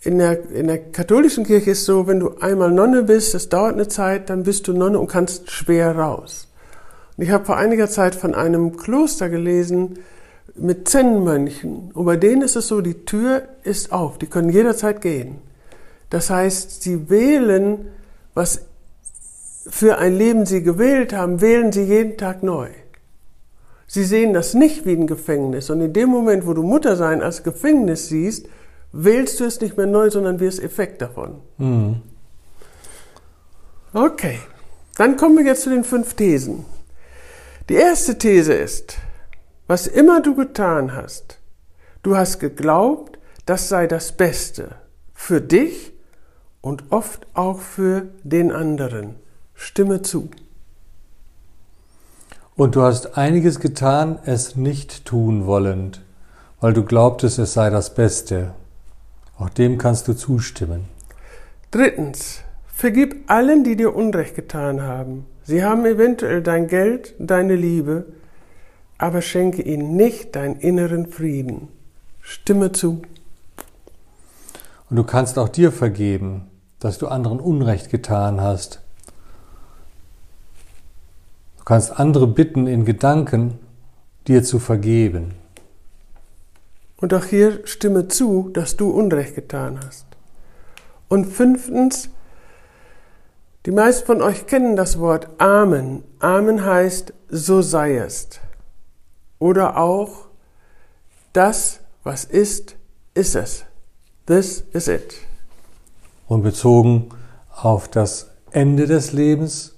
in 0.00 0.18
der, 0.18 0.50
in 0.50 0.68
der 0.68 0.78
katholischen 0.78 1.44
Kirche 1.44 1.72
ist 1.72 1.84
so, 1.84 2.06
wenn 2.06 2.20
du 2.20 2.36
einmal 2.40 2.70
Nonne 2.70 3.02
bist, 3.02 3.34
das 3.34 3.48
dauert 3.48 3.74
eine 3.74 3.88
Zeit, 3.88 4.30
dann 4.30 4.44
bist 4.44 4.68
du 4.68 4.72
Nonne 4.72 4.98
und 4.98 5.08
kannst 5.08 5.50
schwer 5.50 5.96
raus. 5.96 6.49
Ich 7.20 7.30
habe 7.30 7.44
vor 7.44 7.58
einiger 7.58 7.88
Zeit 7.90 8.14
von 8.14 8.34
einem 8.34 8.78
Kloster 8.78 9.28
gelesen 9.28 9.98
mit 10.54 10.88
Zen-Mönchen. 10.88 11.90
Und 11.92 12.06
bei 12.06 12.16
denen 12.16 12.40
ist 12.40 12.56
es 12.56 12.68
so, 12.68 12.80
die 12.80 13.04
Tür 13.04 13.42
ist 13.62 13.92
auf, 13.92 14.16
die 14.16 14.26
können 14.26 14.48
jederzeit 14.48 15.02
gehen. 15.02 15.36
Das 16.08 16.30
heißt, 16.30 16.82
sie 16.82 17.10
wählen, 17.10 17.88
was 18.32 18.62
für 19.68 19.98
ein 19.98 20.16
Leben 20.16 20.46
sie 20.46 20.62
gewählt 20.62 21.12
haben, 21.12 21.42
wählen 21.42 21.72
sie 21.72 21.84
jeden 21.84 22.16
Tag 22.16 22.42
neu. 22.42 22.68
Sie 23.86 24.04
sehen 24.04 24.32
das 24.32 24.54
nicht 24.54 24.86
wie 24.86 24.92
ein 24.92 25.06
Gefängnis. 25.06 25.68
Und 25.68 25.82
in 25.82 25.92
dem 25.92 26.08
Moment, 26.08 26.46
wo 26.46 26.54
du 26.54 26.62
Muttersein 26.62 27.20
als 27.20 27.42
Gefängnis 27.42 28.08
siehst, 28.08 28.48
wählst 28.92 29.38
du 29.40 29.44
es 29.44 29.60
nicht 29.60 29.76
mehr 29.76 29.86
neu, 29.86 30.08
sondern 30.08 30.40
wirst 30.40 30.62
Effekt 30.62 31.02
davon. 31.02 31.34
Mhm. 31.58 32.00
Okay, 33.92 34.38
dann 34.96 35.18
kommen 35.18 35.36
wir 35.36 35.44
jetzt 35.44 35.62
zu 35.62 35.70
den 35.70 35.84
fünf 35.84 36.14
Thesen. 36.14 36.64
Die 37.70 37.76
erste 37.76 38.18
These 38.18 38.52
ist, 38.52 38.96
was 39.68 39.86
immer 39.86 40.20
du 40.20 40.34
getan 40.34 40.96
hast, 40.96 41.38
du 42.02 42.16
hast 42.16 42.40
geglaubt, 42.40 43.16
das 43.46 43.68
sei 43.68 43.86
das 43.86 44.10
Beste 44.10 44.70
für 45.14 45.40
dich 45.40 45.92
und 46.62 46.90
oft 46.90 47.28
auch 47.32 47.60
für 47.60 48.08
den 48.24 48.50
anderen. 48.50 49.14
Stimme 49.54 50.02
zu. 50.02 50.30
Und 52.56 52.74
du 52.74 52.82
hast 52.82 53.16
einiges 53.16 53.60
getan, 53.60 54.18
es 54.24 54.56
nicht 54.56 55.04
tun 55.04 55.46
wollend, 55.46 56.02
weil 56.58 56.72
du 56.72 56.84
glaubtest, 56.84 57.38
es 57.38 57.52
sei 57.52 57.70
das 57.70 57.94
Beste. 57.94 58.52
Auch 59.38 59.48
dem 59.48 59.78
kannst 59.78 60.08
du 60.08 60.14
zustimmen. 60.14 60.86
Drittens, 61.70 62.40
vergib 62.66 63.30
allen, 63.30 63.62
die 63.62 63.76
dir 63.76 63.94
Unrecht 63.94 64.34
getan 64.34 64.82
haben. 64.82 65.26
Sie 65.50 65.64
haben 65.64 65.84
eventuell 65.84 66.44
dein 66.44 66.68
Geld, 66.68 67.16
deine 67.18 67.56
Liebe, 67.56 68.06
aber 68.98 69.20
schenke 69.20 69.62
ihnen 69.62 69.96
nicht 69.96 70.36
deinen 70.36 70.60
inneren 70.60 71.10
Frieden. 71.10 71.66
Stimme 72.20 72.70
zu. 72.70 73.02
Und 74.88 74.94
du 74.96 75.02
kannst 75.02 75.40
auch 75.40 75.48
dir 75.48 75.72
vergeben, 75.72 76.48
dass 76.78 76.98
du 76.98 77.08
anderen 77.08 77.40
Unrecht 77.40 77.90
getan 77.90 78.40
hast. 78.40 78.80
Du 81.58 81.64
kannst 81.64 81.98
andere 81.98 82.28
bitten 82.28 82.68
in 82.68 82.84
Gedanken, 82.84 83.58
dir 84.28 84.44
zu 84.44 84.60
vergeben. 84.60 85.34
Und 86.96 87.12
auch 87.12 87.24
hier 87.24 87.66
stimme 87.66 88.06
zu, 88.06 88.50
dass 88.52 88.76
du 88.76 88.88
Unrecht 88.90 89.34
getan 89.34 89.80
hast. 89.84 90.06
Und 91.08 91.24
fünftens, 91.24 92.08
die 93.66 93.72
meisten 93.72 94.06
von 94.06 94.22
euch 94.22 94.46
kennen 94.46 94.74
das 94.74 94.98
Wort 94.98 95.28
Amen. 95.38 96.02
Amen 96.18 96.64
heißt, 96.64 97.12
so 97.28 97.60
sei 97.60 97.96
es. 97.98 98.28
Oder 99.38 99.76
auch, 99.76 100.26
das, 101.32 101.80
was 102.02 102.24
ist, 102.24 102.76
ist 103.14 103.36
es. 103.36 103.64
This 104.26 104.64
is 104.72 104.88
it. 104.88 105.14
Und 106.26 106.42
bezogen 106.42 107.10
auf 107.54 107.88
das 107.88 108.30
Ende 108.50 108.86
des 108.86 109.12
Lebens 109.12 109.74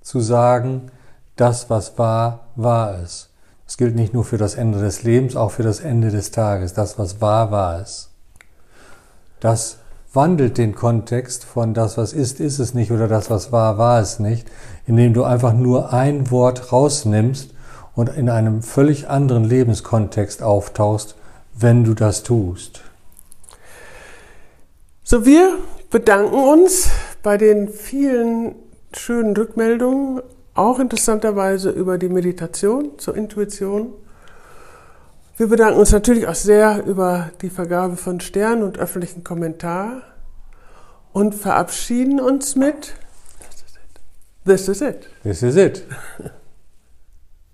zu 0.00 0.20
sagen, 0.20 0.90
das, 1.36 1.70
was 1.70 1.98
war, 1.98 2.46
war 2.56 3.00
es. 3.00 3.30
Das 3.66 3.76
gilt 3.76 3.94
nicht 3.94 4.14
nur 4.14 4.24
für 4.24 4.38
das 4.38 4.54
Ende 4.54 4.80
des 4.80 5.02
Lebens, 5.02 5.36
auch 5.36 5.50
für 5.50 5.62
das 5.62 5.80
Ende 5.80 6.10
des 6.10 6.30
Tages. 6.30 6.72
Das, 6.72 6.98
was 6.98 7.20
war, 7.20 7.50
war 7.50 7.80
es. 7.80 8.10
Das 9.40 9.78
wandelt 10.12 10.58
den 10.58 10.74
Kontext 10.74 11.44
von 11.44 11.74
das, 11.74 11.98
was 11.98 12.12
ist, 12.12 12.40
ist 12.40 12.58
es 12.58 12.74
nicht 12.74 12.90
oder 12.90 13.08
das, 13.08 13.30
was 13.30 13.52
war, 13.52 13.78
war 13.78 14.00
es 14.00 14.18
nicht, 14.18 14.50
indem 14.86 15.12
du 15.12 15.24
einfach 15.24 15.52
nur 15.52 15.92
ein 15.92 16.30
Wort 16.30 16.72
rausnimmst 16.72 17.54
und 17.94 18.08
in 18.16 18.30
einem 18.30 18.62
völlig 18.62 19.08
anderen 19.08 19.44
Lebenskontext 19.44 20.42
auftauchst, 20.42 21.14
wenn 21.58 21.84
du 21.84 21.94
das 21.94 22.22
tust. 22.22 22.82
So, 25.02 25.24
wir 25.24 25.56
bedanken 25.90 26.34
uns 26.34 26.90
bei 27.22 27.36
den 27.36 27.68
vielen 27.68 28.54
schönen 28.92 29.36
Rückmeldungen 29.36 30.20
auch 30.54 30.78
interessanterweise 30.78 31.70
über 31.70 31.98
die 31.98 32.08
Meditation 32.08 32.98
zur 32.98 33.16
Intuition. 33.16 33.92
Wir 35.38 35.46
bedanken 35.46 35.78
uns 35.78 35.92
natürlich 35.92 36.26
auch 36.26 36.34
sehr 36.34 36.84
über 36.84 37.30
die 37.42 37.48
Vergabe 37.48 37.96
von 37.96 38.18
Sternen 38.18 38.64
und 38.64 38.76
öffentlichen 38.76 39.22
Kommentar 39.22 40.02
und 41.12 41.32
verabschieden 41.32 42.18
uns 42.20 42.56
mit 42.56 42.94
This 43.38 43.62
is 43.62 43.76
it. 43.76 44.00
This 44.44 44.68
is 44.68 44.82
it. 44.82 45.08
This 45.22 45.42
is 45.44 45.56
it. 45.56 45.84